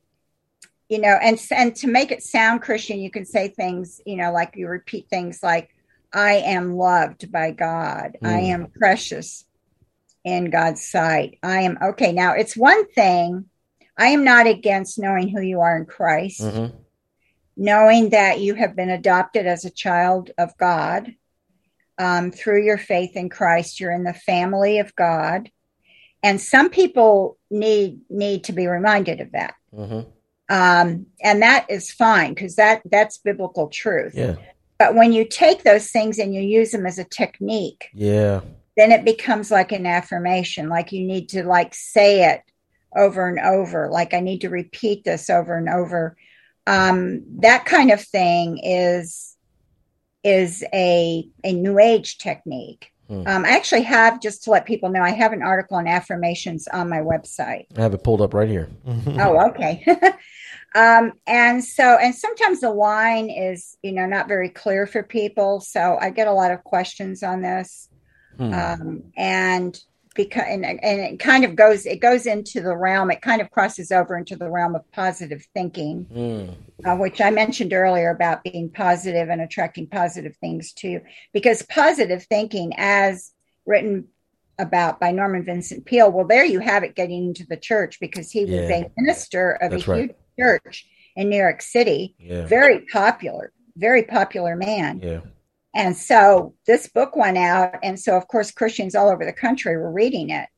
[0.89, 4.33] you know, and and to make it sound Christian, you can say things, you know,
[4.33, 5.69] like you repeat things like,
[6.13, 8.17] "I am loved by God.
[8.25, 8.49] I Mm.
[8.55, 9.45] am precious
[10.25, 11.39] in God's sight.
[11.43, 13.45] I am okay." Now, it's one thing.
[13.99, 16.73] I am not against knowing who you are in Christ, Mhm.
[17.57, 21.15] knowing that you have been adopted as a child of God
[21.99, 23.81] um, through your faith in Christ.
[23.81, 25.51] You're in the family of God,
[26.23, 30.07] and some people need need to be reminded of that, Mhm.
[30.49, 34.15] um, and that is fine because that that's biblical truth.
[34.15, 34.37] Yeah.
[34.79, 38.43] But when you take those things and you use them as a technique, Yeah.
[38.77, 40.69] then it becomes like an affirmation.
[40.69, 42.43] Like you need to like say it
[42.97, 43.89] over and over.
[43.91, 46.17] Like I need to repeat this over and over.
[46.67, 49.37] Um, that kind of thing is
[50.25, 52.93] is a a new age technique.
[53.09, 53.27] Hmm.
[53.27, 56.69] Um, I actually have just to let people know I have an article on affirmations
[56.69, 57.67] on my website.
[57.77, 58.69] I have it pulled up right here.
[59.19, 59.83] Oh, okay.
[60.75, 65.61] um, and so, and sometimes the line is, you know, not very clear for people.
[65.61, 67.89] So I get a lot of questions on this.
[68.37, 68.53] Hmm.
[68.53, 69.81] Um, and
[70.19, 73.51] because and, and it kind of goes it goes into the realm it kind of
[73.53, 76.55] crosses over into the realm of positive thinking Mm.
[76.85, 81.01] uh, which i mentioned earlier about being positive and attracting positive things to you
[81.33, 83.33] because positive thinking as
[83.65, 84.09] written
[84.59, 88.29] about by norman vincent peale well there you have it getting into the church because
[88.31, 88.77] he was Yeah.
[88.87, 90.01] a minister of That's a right.
[90.01, 92.45] huge church in new york city Yeah.
[92.47, 95.21] very popular very popular man Yeah.
[95.79, 99.77] And so this book went out, and so of course Christians all over the country
[99.77, 100.49] were reading it.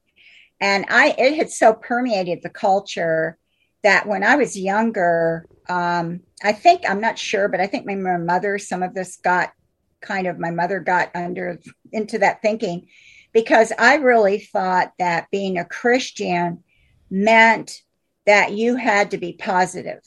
[0.63, 3.37] And I it had so permeated the culture
[3.83, 7.95] that when I was younger, um, I think I'm not sure, but I think my,
[7.95, 9.53] mother, some of this got
[10.01, 11.61] kind of my mother got under
[11.93, 12.89] into that thinking
[13.35, 16.65] because I really thought that being a Christian
[17.11, 17.83] meant
[18.25, 20.01] that you had to be positive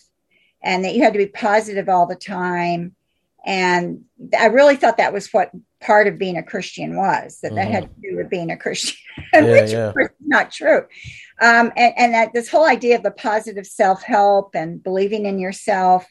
[0.64, 2.95] and that you had to be positive all the time
[3.46, 4.02] and
[4.38, 7.84] I really thought that was what part of being a Christian was that that had
[7.84, 8.98] to do with being a Christian,
[9.34, 9.46] Mm-hmm.
[9.46, 9.94] Yeah, which yeah.
[10.00, 10.86] is not true.
[11.39, 15.39] Um, and and that this whole idea of the positive self help and believing in
[15.39, 16.06] yourself,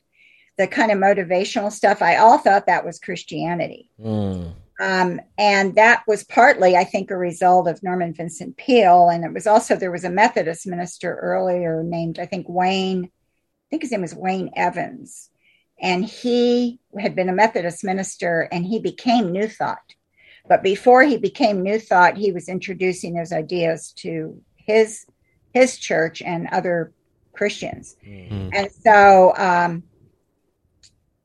[0.58, 3.90] the kind of motivational stuff, I all thought that was Christianity.
[4.00, 4.54] Mm.
[4.80, 9.10] Um, and that was partly, I think, a result of Norman Vincent Peale.
[9.10, 13.66] And it was also, there was a Methodist minister earlier named, I think, Wayne, I
[13.70, 15.30] think his name was Wayne Evans.
[15.82, 19.94] And he had been a Methodist minister and he became New Thought.
[20.48, 25.04] But before he became New Thought, he was introducing those ideas to his
[25.52, 26.92] his church and other
[27.32, 27.96] Christians.
[28.06, 28.50] Mm.
[28.54, 29.82] And so um,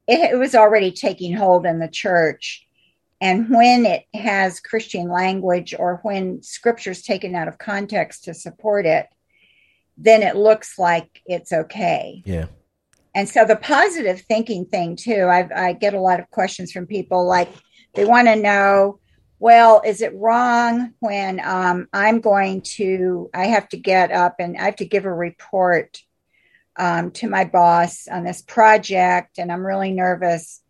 [0.08, 2.66] it, it was already taking hold in the church.
[3.22, 8.34] And when it has Christian language or when scripture is taken out of context to
[8.34, 9.08] support it,
[9.98, 12.22] then it looks like it's okay.
[12.26, 12.46] Yeah.
[13.18, 16.86] And so the positive thinking thing too, I, I get a lot of questions from
[16.86, 17.50] people like
[17.96, 19.00] they want to know,
[19.40, 24.56] well, is it wrong when um, I'm going to, I have to get up and
[24.56, 26.00] I have to give a report
[26.76, 30.62] um, to my boss on this project and I'm really nervous.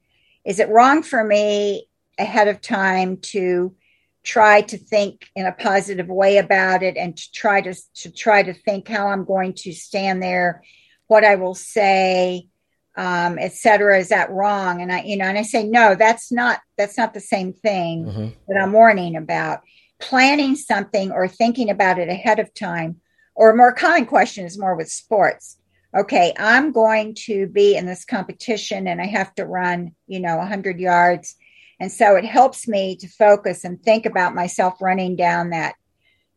[0.46, 3.76] Is it wrong for me ahead of time to
[4.24, 8.42] try to think in a positive way about it and to try to, to try
[8.42, 10.64] to think how I'm going to stand there
[11.08, 12.48] what I will say,
[12.96, 14.00] um, et cetera.
[14.00, 14.82] Is that wrong?
[14.82, 18.06] And I, you know, and I say, no, that's not, that's not the same thing
[18.06, 18.34] Mhm.
[18.48, 19.62] that I'm warning about.
[20.00, 23.02] Planning something or thinking about it ahead of time,
[23.36, 25.58] or a more common question is more with sports.
[25.96, 30.38] Okay, I'm going to be in this competition and I have to run, you know,
[30.38, 31.36] 100 yards.
[31.80, 35.76] And so it helps me to focus and think about myself running down that,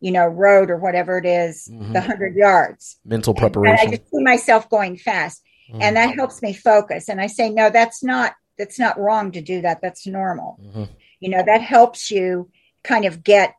[0.01, 1.93] you know, road or whatever it is, Mhm.
[1.93, 2.97] the 100 yards.
[3.05, 5.41] Mental And I just see myself going fast,
[5.71, 5.81] Mm.
[5.81, 7.07] and that helps me focus.
[7.07, 9.81] And I say, no, that's not that's not wrong to do that.
[9.81, 10.59] That's normal.
[10.61, 10.89] Mhm.
[11.19, 12.49] You know, that helps you
[12.83, 13.55] kind of get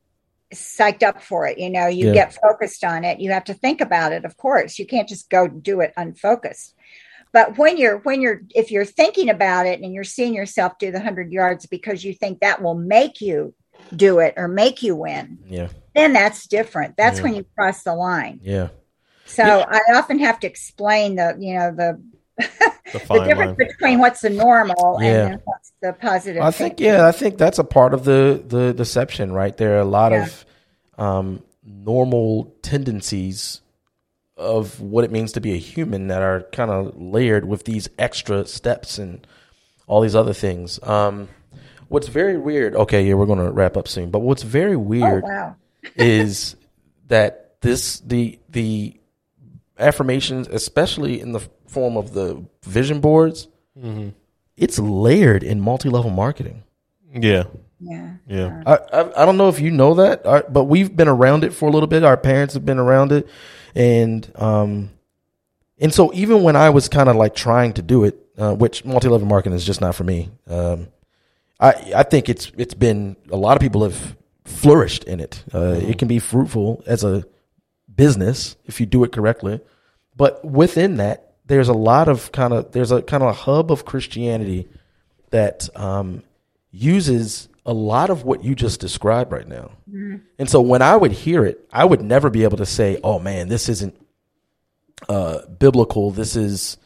[0.54, 1.58] psyched up for it.
[1.58, 2.14] You know, you Yeah.
[2.14, 3.18] get focused on it.
[3.18, 4.24] You have to think about it.
[4.24, 6.74] Of course, you can't just go do it unfocused.
[7.32, 10.92] But when you're when you're if you're thinking about it and you're seeing yourself do
[10.92, 13.54] the hundred yards because you think that will make you
[13.96, 15.68] do it or make you win, Yeah.
[15.94, 16.96] Then that's different.
[16.96, 17.22] That's Yeah.
[17.24, 18.40] when you cross the line.
[18.42, 18.68] Yeah.
[19.26, 19.64] So Yeah.
[19.68, 22.02] I often have to explain the, you know, the
[22.92, 23.68] The the difference line.
[23.68, 25.26] between what's the normal Yeah.
[25.28, 26.42] and what's the positive.
[26.42, 26.86] I think thinking.
[26.86, 29.56] yeah, I think that's a part of the the deception, right?
[29.56, 30.24] There are a lot Yeah.
[30.26, 30.44] of
[30.98, 33.60] um, normal tendencies
[34.36, 37.88] of what it means to be a human that are kind of layered with these
[37.98, 39.26] extra steps and
[39.86, 40.80] all these other things.
[40.82, 41.28] Um,
[41.88, 42.74] what's very weird.
[42.74, 44.10] Okay, yeah, we're going to wrap up soon.
[44.10, 45.56] But what's very Oh weird wow!
[45.96, 46.56] Is
[47.08, 48.98] that this the the
[49.78, 54.10] affirmations, especially in the form of the vision boards, Mm-hmm.
[54.56, 56.62] it's layered in multi-level marketing.
[57.14, 57.44] Yeah.
[57.80, 58.62] Yeah, Yeah.
[58.66, 61.52] I, I I don't know if you know that, uh, but we've been around it
[61.54, 62.04] for a little bit.
[62.04, 63.26] Our parents have been around it,
[63.74, 64.90] and um,
[65.78, 68.84] and so even when I was kind of like trying to do it, uh, which
[68.84, 70.30] multi-level marketing is just not for me.
[70.46, 70.88] Um,
[71.58, 75.44] I I think it's it's been a lot of people have flourished in it.
[75.54, 77.24] Uh, It can be fruitful as a
[77.94, 79.60] business if you do it correctly,
[80.16, 83.70] but within that, there's a lot of kind of there's a kind of a hub
[83.70, 84.68] of Christianity
[85.30, 86.22] that um,
[86.70, 89.70] uses a lot of what you just described right now.
[90.38, 93.18] And so when I would hear it, I would never be able to say, "Oh
[93.18, 93.94] man, this isn't
[95.08, 96.10] uh, biblical.
[96.10, 96.76] This is,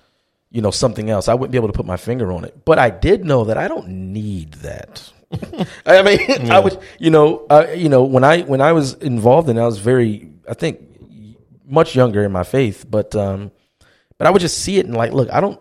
[0.50, 2.64] you know, something else." I wouldn't be able to put my finger on it.
[2.64, 5.12] But I did know that I don't need that.
[5.86, 9.48] I mean, I would, you know, uh, you know, when I when I was involved
[9.48, 10.80] in, it, I was very, I think,
[11.64, 13.50] much younger in my faith, but um,
[14.18, 15.60] but I would just see it and like, look, I don't,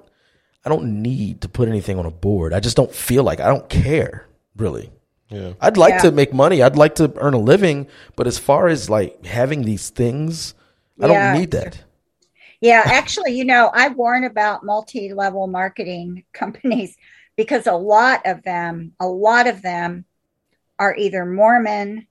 [0.64, 2.54] I don't need to put anything on a board.
[2.54, 4.92] I just don't feel like I don't care really.
[5.30, 5.54] Yeah.
[5.60, 6.02] I'd like Yeah.
[6.04, 6.62] to make money.
[6.62, 10.54] I'd like to earn a living, but as far as like having these things,
[11.02, 11.32] I Yeah.
[11.32, 11.84] don't need that.
[12.62, 16.96] Yeah, actually, you know, I warn about multi level marketing companies
[17.36, 20.06] because a lot of them, a lot of them
[20.80, 22.08] are either Mormon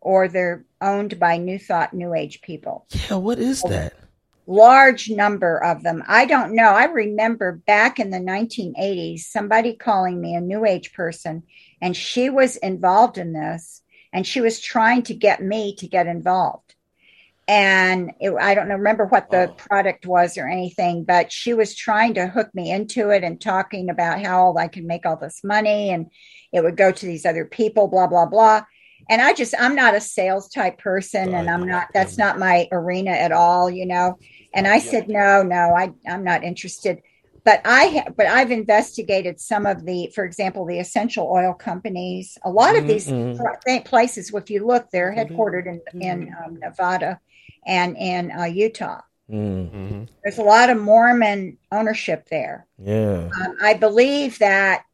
[0.00, 2.86] or they're owned by New Thought, New Age people.
[2.90, 3.94] Yeah, what is that?
[4.46, 6.02] Large number of them.
[6.08, 6.70] I don't know.
[6.70, 11.44] I remember back in the 1980s, somebody calling me a New Age person,
[11.80, 13.82] and she was involved in this,
[14.12, 16.69] and she was trying to get me to get involved
[17.50, 19.54] and it, I don't know, remember what the Oh.
[19.54, 23.90] product was or anything, but she was trying to hook me into it and talking
[23.90, 26.06] about how I can make all this money and
[26.52, 28.62] it would go to these other people, blah, blah, blah.
[29.08, 32.68] And I just, I'm not a sales type person and I'm not, that's not my
[32.70, 34.16] arena at all, you know.
[34.54, 37.02] And I said, no, no, I, I'm not interested.
[37.44, 42.36] But I, ha- but I've investigated some of the, for example, the essential oil companies.
[42.44, 43.84] A lot of these Mhm.
[43.84, 47.18] places, if you look, they're headquartered in in um, Nevada
[47.66, 49.00] and in uh, Utah.
[49.30, 52.66] Mm, hmm There's a lot of Mormon ownership there.
[52.78, 53.28] yeah.
[53.34, 54.84] Um, I believe that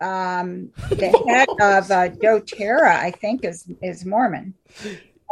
[0.00, 4.54] um, the head of uh, DoTerra, I think, is is Mormon,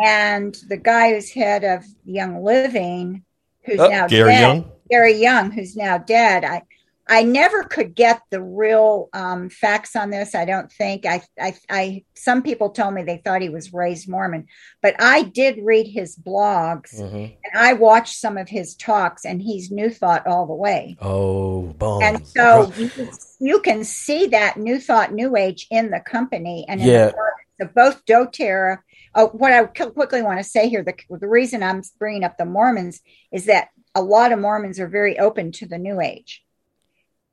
[0.02, 3.24] and the guy who's head of Young Living,
[3.64, 4.72] who's Oh, now Gary dead, Young.
[4.94, 6.44] Gary Young, who's now dead.
[6.44, 6.62] I
[7.06, 10.34] I never could get the real um, facts on this.
[10.34, 14.08] I don't think I, I I some people told me they thought he was raised
[14.08, 14.46] Mormon,
[14.80, 17.36] but I did read his blogs Mhm.
[17.44, 20.96] and I watched some of his talks, and he's New Thought all the way.
[21.02, 22.02] Oh, boom.
[22.04, 26.64] And so you, can- you can see that New Thought, New Age in the company
[26.68, 27.06] and in Yeah.
[27.06, 28.78] the of both DoTerra.
[29.14, 32.44] Oh, what I quickly want to say here, the, the reason I'm bringing up the
[32.44, 33.00] Mormons
[33.32, 36.42] is that a lot of Mormons are very open to the New Age.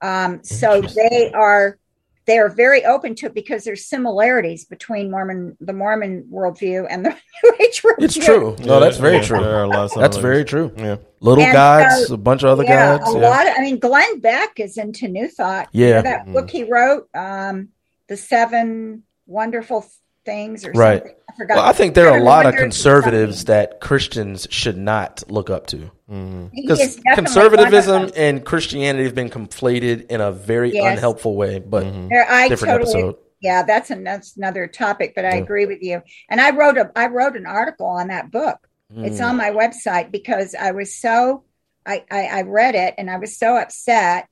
[0.02, 1.78] Um, so they are
[2.26, 7.06] they are very open to it because there's similarities between Mormon the Mormon worldview and
[7.06, 7.10] the
[7.44, 8.04] New Age worldview.
[8.04, 8.56] it's true.
[8.64, 9.40] No, that's very Yeah, true.
[9.42, 10.72] There are a lot of That's very true.
[10.78, 10.98] Yeah.
[11.20, 13.16] Little And gods, so- a bunch of other yeah, gods.
[13.16, 13.30] a yeah.
[13.30, 13.54] lot of.
[13.58, 15.70] I mean, Glenn Beck is into New Thought.
[15.72, 16.02] You know Yeah.
[16.04, 16.34] that Mhm.
[16.34, 17.70] book he wrote, um,
[18.08, 19.86] the Seven Wonderful
[20.26, 21.00] Things, or Right.
[21.00, 21.16] something.
[21.30, 21.56] I forgot.
[21.58, 25.68] Well, I think there are a lot of conservatives that Christians should not look up
[25.68, 25.90] to.
[26.08, 28.24] hmm Because is definitely conservatism one of them.
[28.38, 30.98] and Christianity have been conflated in a very Yes.
[30.98, 31.60] unhelpful way.
[31.60, 32.12] But Mhm.
[32.30, 33.16] I different totally, episode.
[33.42, 35.44] yeah, that's an, that's another topic, but I Yeah.
[35.44, 36.02] agree with you.
[36.30, 38.58] And I wrote a I wrote an article on that book.
[38.94, 39.30] It's Mm.
[39.30, 41.44] on my website because I was so
[41.86, 44.28] I, I I read it and I was so upset.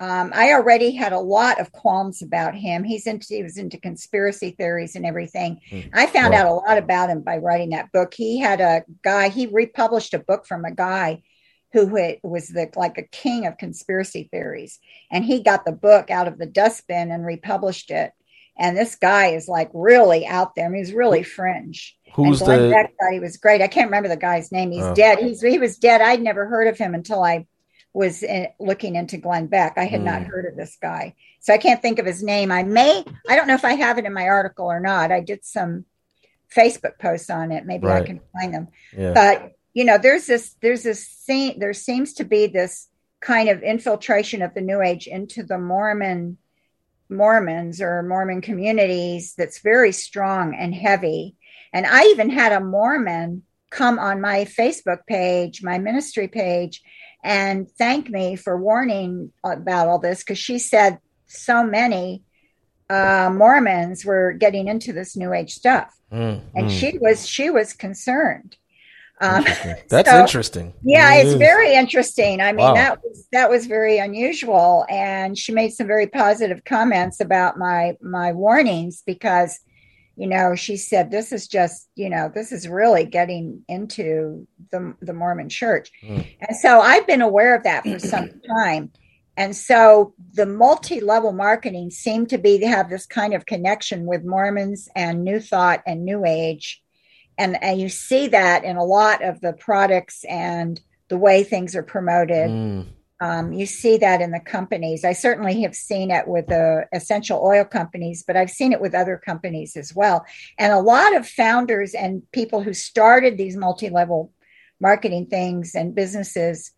[0.00, 2.82] Um, I already had a lot of qualms about him.
[2.82, 5.60] He's into he was into conspiracy theories and everything.
[5.70, 5.90] Mm.
[5.94, 6.40] I found Wow.
[6.40, 8.12] out a lot about him by writing that book.
[8.12, 9.28] He had a guy.
[9.28, 11.22] He republished a book from a guy
[11.72, 14.80] who had- was the like a king of conspiracy theories,
[15.12, 18.12] and he got the book out of the dustbin and republished it.
[18.58, 20.66] And this guy is like really out there.
[20.66, 21.96] I mean, he's really fringe.
[22.14, 23.60] Who's and Glenn the Beck thought he was great.
[23.62, 24.70] I can't remember the guy's name.
[24.70, 24.94] He's Oh.
[24.94, 25.18] dead.
[25.18, 26.00] He's he was dead.
[26.00, 27.46] I'd never heard of him until I
[27.94, 29.74] was in, looking into Glenn Beck.
[29.78, 30.28] I had not Hmm.
[30.28, 32.52] heard of this guy, so I can't think of his name.
[32.52, 33.04] I may.
[33.28, 35.12] I don't know if I have it in my article or not.
[35.12, 35.86] I did some
[36.54, 37.64] Facebook posts on it.
[37.64, 38.68] Maybe I can find them.
[38.96, 39.12] yeah.
[39.14, 40.54] But you know, there's this.
[40.60, 41.06] There's this.
[41.08, 42.88] Scene, there seems to be this
[43.20, 46.36] kind of infiltration of the New Age into the Mormon
[47.08, 51.36] Mormons or Mormon communities that's very strong and heavy.
[51.72, 56.82] And I even had a Mormon come on my Facebook page, my ministry page,
[57.24, 62.22] and thank me for warning about all this because she said so many
[62.90, 66.70] uh, Mormons were getting into this New Age stuff, Mm, and Mm.
[66.78, 68.56] she was she was concerned.
[69.20, 69.74] Um, interesting.
[69.88, 70.72] That's so- interesting.
[70.82, 71.34] yeah, It it's is.
[71.36, 72.40] very interesting.
[72.40, 72.74] I mean, Wow.
[72.74, 77.96] that was that was very unusual, and she made some very positive comments about my
[78.02, 79.58] my warnings because,
[80.16, 84.94] you know, she said this is just you know this is really getting into the
[85.00, 86.26] the Mormon Church, Mm.
[86.40, 88.90] and so I've been aware of that for some time,
[89.36, 94.06] and so the multi level marketing seemed to be to have this kind of connection
[94.06, 96.80] with Mormons and New Thought and New Age
[97.38, 101.76] and and you see that in a lot of the products and the way things
[101.76, 102.48] are promoted.
[102.50, 102.86] Mm,
[103.20, 105.04] Um, you see that in the companies.
[105.04, 108.94] I certainly have seen it with the essential oil companies, but I've seen it with
[108.94, 110.24] other companies as well.
[110.58, 114.32] And a lot of founders and people who started these multi-level
[114.80, 116.72] marketing things and businesses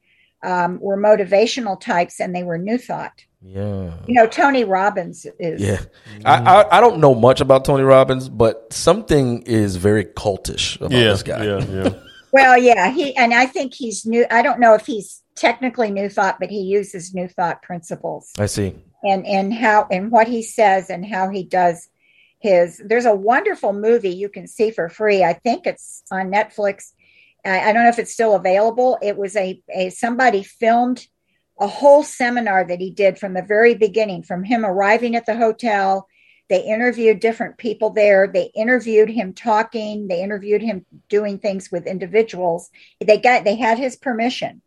[0.45, 3.25] um, were motivational types, and they were new thought.
[3.43, 3.95] yeah.
[4.07, 5.61] You know, Tony Robbins is.
[5.63, 5.81] Yeah.
[6.25, 10.93] I, I I don't know much about Tony Robbins, but something is very cultish about
[10.93, 11.45] Yeah, this guy.
[11.45, 11.89] yeah, yeah.
[12.33, 14.27] Well, yeah, he and I think he's new.
[14.31, 18.47] I don't know if he's technically new thought, but he uses new thought principles I
[18.47, 18.75] see.
[19.05, 21.89] and and how and what he says and how he does
[22.41, 25.23] his there's a wonderful movie you can see for free.
[25.23, 26.93] I think it's on Netflix.
[27.45, 28.99] I, I don't know if it's still available.
[29.03, 31.07] It was a, a somebody filmed
[31.59, 35.37] a whole seminar that he did from the very beginning, from him arriving at the
[35.37, 36.07] hotel.
[36.49, 38.29] They interviewed different people there.
[38.29, 40.07] They interviewed him talking.
[40.07, 42.71] They interviewed him doing things with individuals.
[43.05, 44.63] They got they had his permission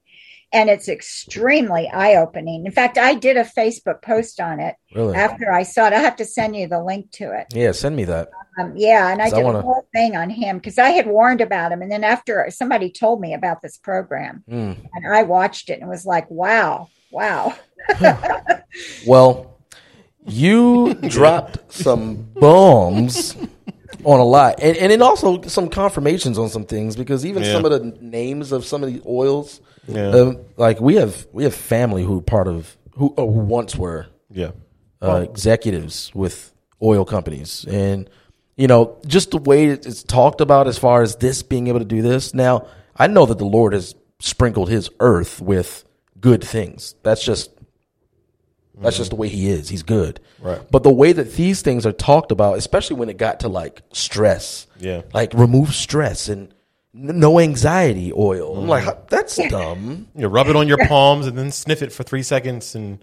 [0.52, 2.66] and it's extremely eye opening.
[2.66, 5.16] In fact, I did a Facebook post on it Really?
[5.16, 5.93] after I saw it.
[5.93, 7.47] I have to send you the link to it.
[7.54, 8.30] Yeah, send me that.
[8.60, 11.41] Um, yeah, and I did wanna- a whole thing on him because I had warned
[11.41, 14.76] about him, and then after somebody told me about this program, Mm.
[14.93, 17.54] and I watched it and was like, "Wow, wow."
[19.06, 19.58] Well,
[20.26, 23.36] you dropped some bombs
[24.04, 27.54] on a lot, and, and then also some confirmations on some things because even Yeah.
[27.54, 30.08] some of the names of some of the oils, Yeah.
[30.10, 34.08] uh, like we have we have family who part of who, uh, who once were
[34.32, 34.52] Yeah.
[35.02, 38.10] uh, executives with oil companies, and
[38.58, 41.86] you know just the way it's talked about as far as this being able to
[41.86, 42.34] do this.
[42.34, 45.86] Now I know that the Lord has sprinkled His earth with
[46.20, 46.96] good things.
[47.04, 47.52] That's just
[48.82, 49.68] that's just the way He is.
[49.70, 50.22] He's good.
[50.42, 50.62] Right.
[50.72, 53.82] But the way that these things are talked about, especially when it got to like
[53.92, 55.02] stress, Yeah.
[55.14, 56.54] like remove stress and
[56.94, 58.58] no anxiety oil.
[58.58, 60.08] I'm like, that's dumb.
[60.16, 63.00] You rub it on your palms and then sniff it for three seconds and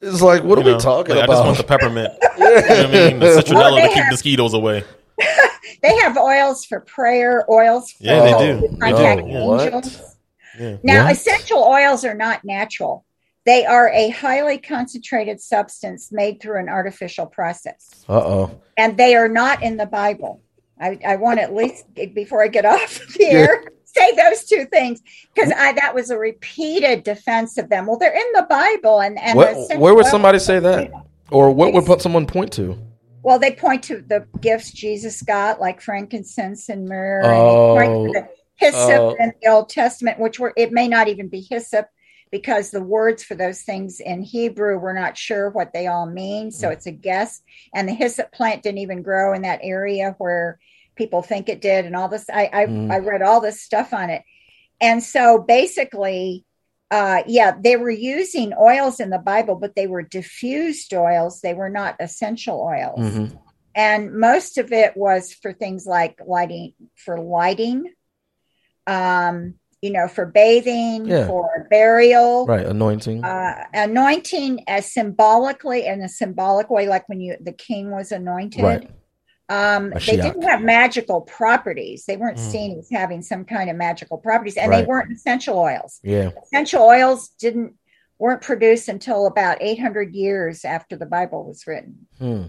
[0.00, 1.34] It's like, what are you we talking like, about?
[1.34, 2.12] I just want the peppermint.
[2.38, 3.18] you know what I mean?
[3.18, 4.84] The citronella Well, to keep have- mosquitoes away.
[5.82, 8.76] They have oils for prayer, oils for Yeah, they do.
[8.78, 9.72] contact no, what?
[9.72, 10.16] angels.
[10.58, 10.76] Yeah.
[10.82, 11.12] Now, What?
[11.12, 13.06] essential oils are not natural.
[13.46, 18.04] They are a highly concentrated substance made through an artificial process.
[18.08, 18.60] Uh oh.
[18.76, 20.42] and they are not in the Bible.
[20.80, 23.64] I, I want to at least before I get off here air
[23.94, 25.00] say those two things
[25.34, 27.86] because I that was a repeated defense of them.
[27.86, 30.90] Well, they're in the Bible, and and What, where would somebody say that?
[31.30, 32.76] Or what would put someone point to?
[33.22, 37.22] Well, they point to the gifts Jesus got, like frankincense and myrrh.
[37.24, 37.76] Oh.
[37.76, 38.34] and they point to the oh.
[38.56, 39.16] hyssop Oh.
[39.18, 41.86] in the Old Testament, which were it may not even be hyssop
[42.30, 46.50] because the words for those things in Hebrew we're not sure what they all mean,
[46.50, 46.72] so mm.
[46.72, 47.42] it's a guess.
[47.74, 50.58] And the hyssop plant didn't even grow in that area where
[51.00, 52.26] people think it did, and all this.
[52.28, 52.92] I I, Mm.
[52.92, 54.22] I read all this stuff on it,
[54.80, 56.44] and so basically.
[56.92, 61.40] Uh, yeah, they were using oils in the Bible, but they were diffused oils.
[61.40, 63.26] They were not essential oils hmm
[63.76, 67.84] and most of it was for things like lighting for lighting
[68.86, 71.26] um you know for bathing Yeah.
[71.26, 72.66] for burial Right.
[72.66, 73.24] Anointing.
[73.24, 78.64] uh anointing as symbolically in a symbolic way like when you the king was anointed
[78.64, 78.90] right.
[79.50, 82.50] Um they didn't have magical properties they weren't Mm.
[82.52, 86.30] seen as having some kind of magical properties and they weren't essential oils Yeah.
[86.44, 87.74] essential oils didn't
[88.18, 92.44] weren't produced until about 800 years after the bible was written Hmm.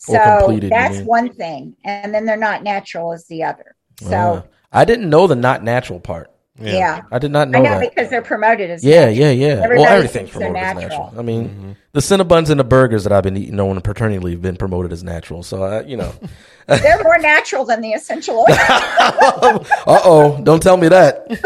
[0.00, 0.12] So
[0.60, 1.74] that's one thing.
[1.84, 3.74] And then they're not natural as the other.
[4.00, 6.30] So Uh, I didn't know the not natural part.
[6.60, 7.02] Yeah.
[7.12, 7.90] I did not I know, know that.
[7.90, 9.16] because they're promoted as Yeah, natural.
[9.16, 9.46] yeah, yeah.
[9.62, 11.04] Everybody well, everything's thinks they're as natural.
[11.04, 11.12] natural.
[11.18, 11.76] I mean, Mhm.
[11.92, 14.92] the Cinnabons and the burgers that I've been eating on paternity leave have been promoted
[14.92, 15.42] as natural.
[15.42, 16.12] So, I, you know.
[16.66, 18.46] They're more natural than the essential oil.
[18.58, 21.26] uh oh, don't tell me that.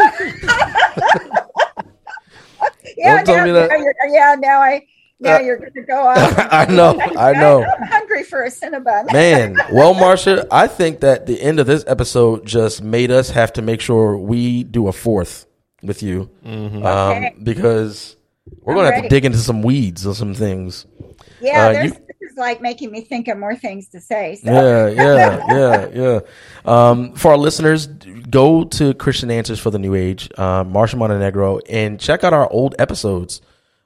[2.97, 3.69] yeah, Don't tell now, me that.
[3.69, 4.85] now yeah, now I
[5.23, 6.17] now Uh, you're going to go off.
[6.37, 7.63] I know, I know.
[7.63, 9.11] I'm hungry for a Cinnabon.
[9.13, 13.53] Man, well, Marcia, I think that the end of this episode just made us have
[13.53, 15.45] to make sure we do a fourth
[15.81, 16.85] with you, Mm-hmm.
[16.85, 17.35] um, Okay.
[17.41, 18.15] because
[18.61, 20.85] we're I'm gonna have to dig into some weeds or some things.
[21.41, 24.35] Yeah, uh, there's, you- this is like making me think of more things to say.
[24.41, 24.49] So.
[24.51, 26.19] Yeah, yeah, yeah, yeah.
[26.63, 31.59] Um, for our listeners, go to Christian Answers for the New Age, uh, Marcia Montenegro,
[31.69, 33.41] and check out our old episodes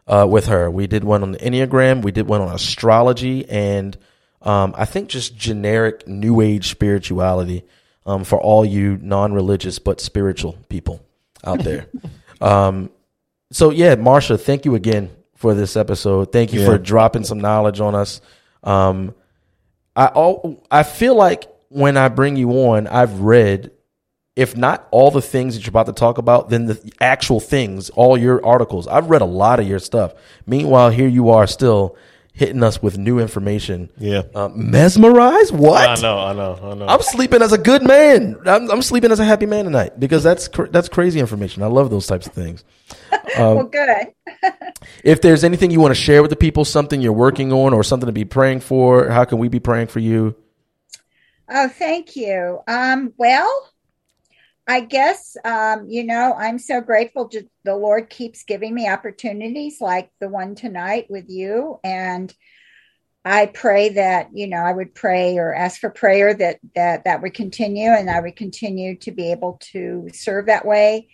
[0.07, 0.69] uh, with her.
[0.71, 3.97] We did one on the Enneagram, we did one on astrology, and
[4.41, 7.63] um, I think just generic New Age spirituality
[8.05, 11.03] um, for all you non-religious but spiritual people
[11.43, 11.87] out there.
[12.41, 12.89] um,
[13.51, 16.31] so yeah, Marcia, thank you again for this episode.
[16.31, 16.65] Thank you Yeah.
[16.67, 18.21] for dropping some knowledge on us.
[18.63, 19.13] Um,
[19.95, 23.71] I all I feel like when I bring you on, I've read,
[24.37, 27.89] if not all the things that you're about to talk about, then the actual things,
[27.89, 28.87] all your articles.
[28.87, 30.13] I've read a lot of your stuff.
[30.45, 31.97] Meanwhile, here you are still
[32.33, 33.89] hitting us with new information.
[33.97, 34.21] Yeah.
[34.35, 35.55] Uh, mesmerized?
[35.55, 35.89] What?
[35.89, 36.85] I know, I know, I know.
[36.85, 38.37] I'm sleeping as a good man.
[38.45, 41.63] I'm, I'm sleeping as a happy man tonight because that's cr- that's crazy information.
[41.63, 42.63] I love those types of things.
[43.37, 43.89] well, good.
[45.03, 47.83] If there's anything you want to share with the people, something you're working on, or
[47.83, 50.35] something to be praying for, how can we be praying for you?
[51.49, 52.59] Oh, thank you.
[52.67, 53.69] Um, well,
[54.67, 57.29] I guess um, you know I'm so grateful.
[57.29, 62.33] To, the Lord keeps giving me opportunities like the one tonight with you, and
[63.23, 67.21] I pray that you know I would pray or ask for prayer that that that
[67.21, 71.07] would continue, and I would continue to be able to serve that way,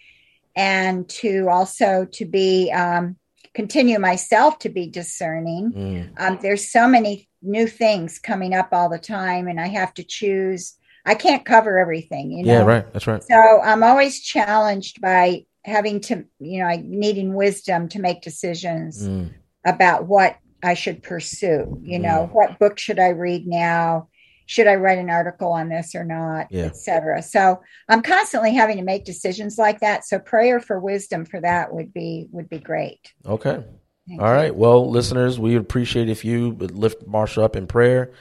[0.56, 3.18] and to also to be um,
[3.54, 5.72] continue myself to be discerning.
[5.72, 6.14] Mm.
[6.18, 10.04] Um, there's so many new things coming up all the time, and I have to
[10.04, 10.76] choose.
[11.06, 12.51] I can't cover everything, you know.
[12.54, 12.93] Yeah, right.
[12.93, 13.24] That's right.
[13.24, 19.32] So I'm always challenged by having to, you know, needing wisdom to make decisions Mm.
[19.66, 21.80] about what I should pursue.
[21.82, 24.08] You know, what book should I read now?
[24.45, 26.66] Should I write an article on this or not, Yeah.
[26.66, 27.22] etc.
[27.22, 30.06] So I'm constantly having to make decisions like that.
[30.06, 33.14] So prayer for wisdom for that would be would be great.
[33.26, 33.64] Okay.
[34.08, 34.34] Thank All you.
[34.34, 34.56] right.
[34.56, 38.12] Well, listeners, we would appreciate if you would lift Marcia up in prayer.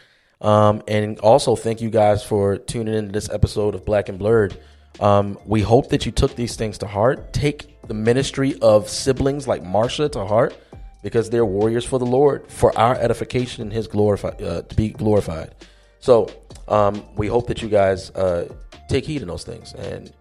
[0.43, 4.59] Um, and also thank you guys for tuning into this episode of Black and Blurred.
[5.01, 7.33] Um, we hope that you took these things to heart.
[7.33, 10.57] Take the ministry of siblings like Marcia to heart
[11.03, 14.91] because they're warriors for the Lord, for our edification and His glorified uh, to be
[14.91, 15.55] glorified.
[16.01, 16.29] So
[16.69, 18.53] um, we hope that you guys uh,
[18.89, 20.13] take heed in those things and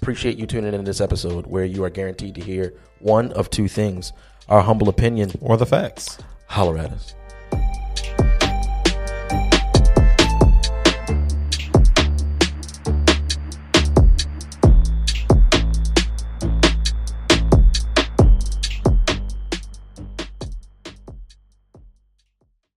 [0.00, 3.50] appreciate you tuning in to this episode where you are guaranteed to hear one of
[3.50, 4.12] two things:
[4.48, 6.18] our humble opinion Or the facts.
[6.46, 7.14] holler at us.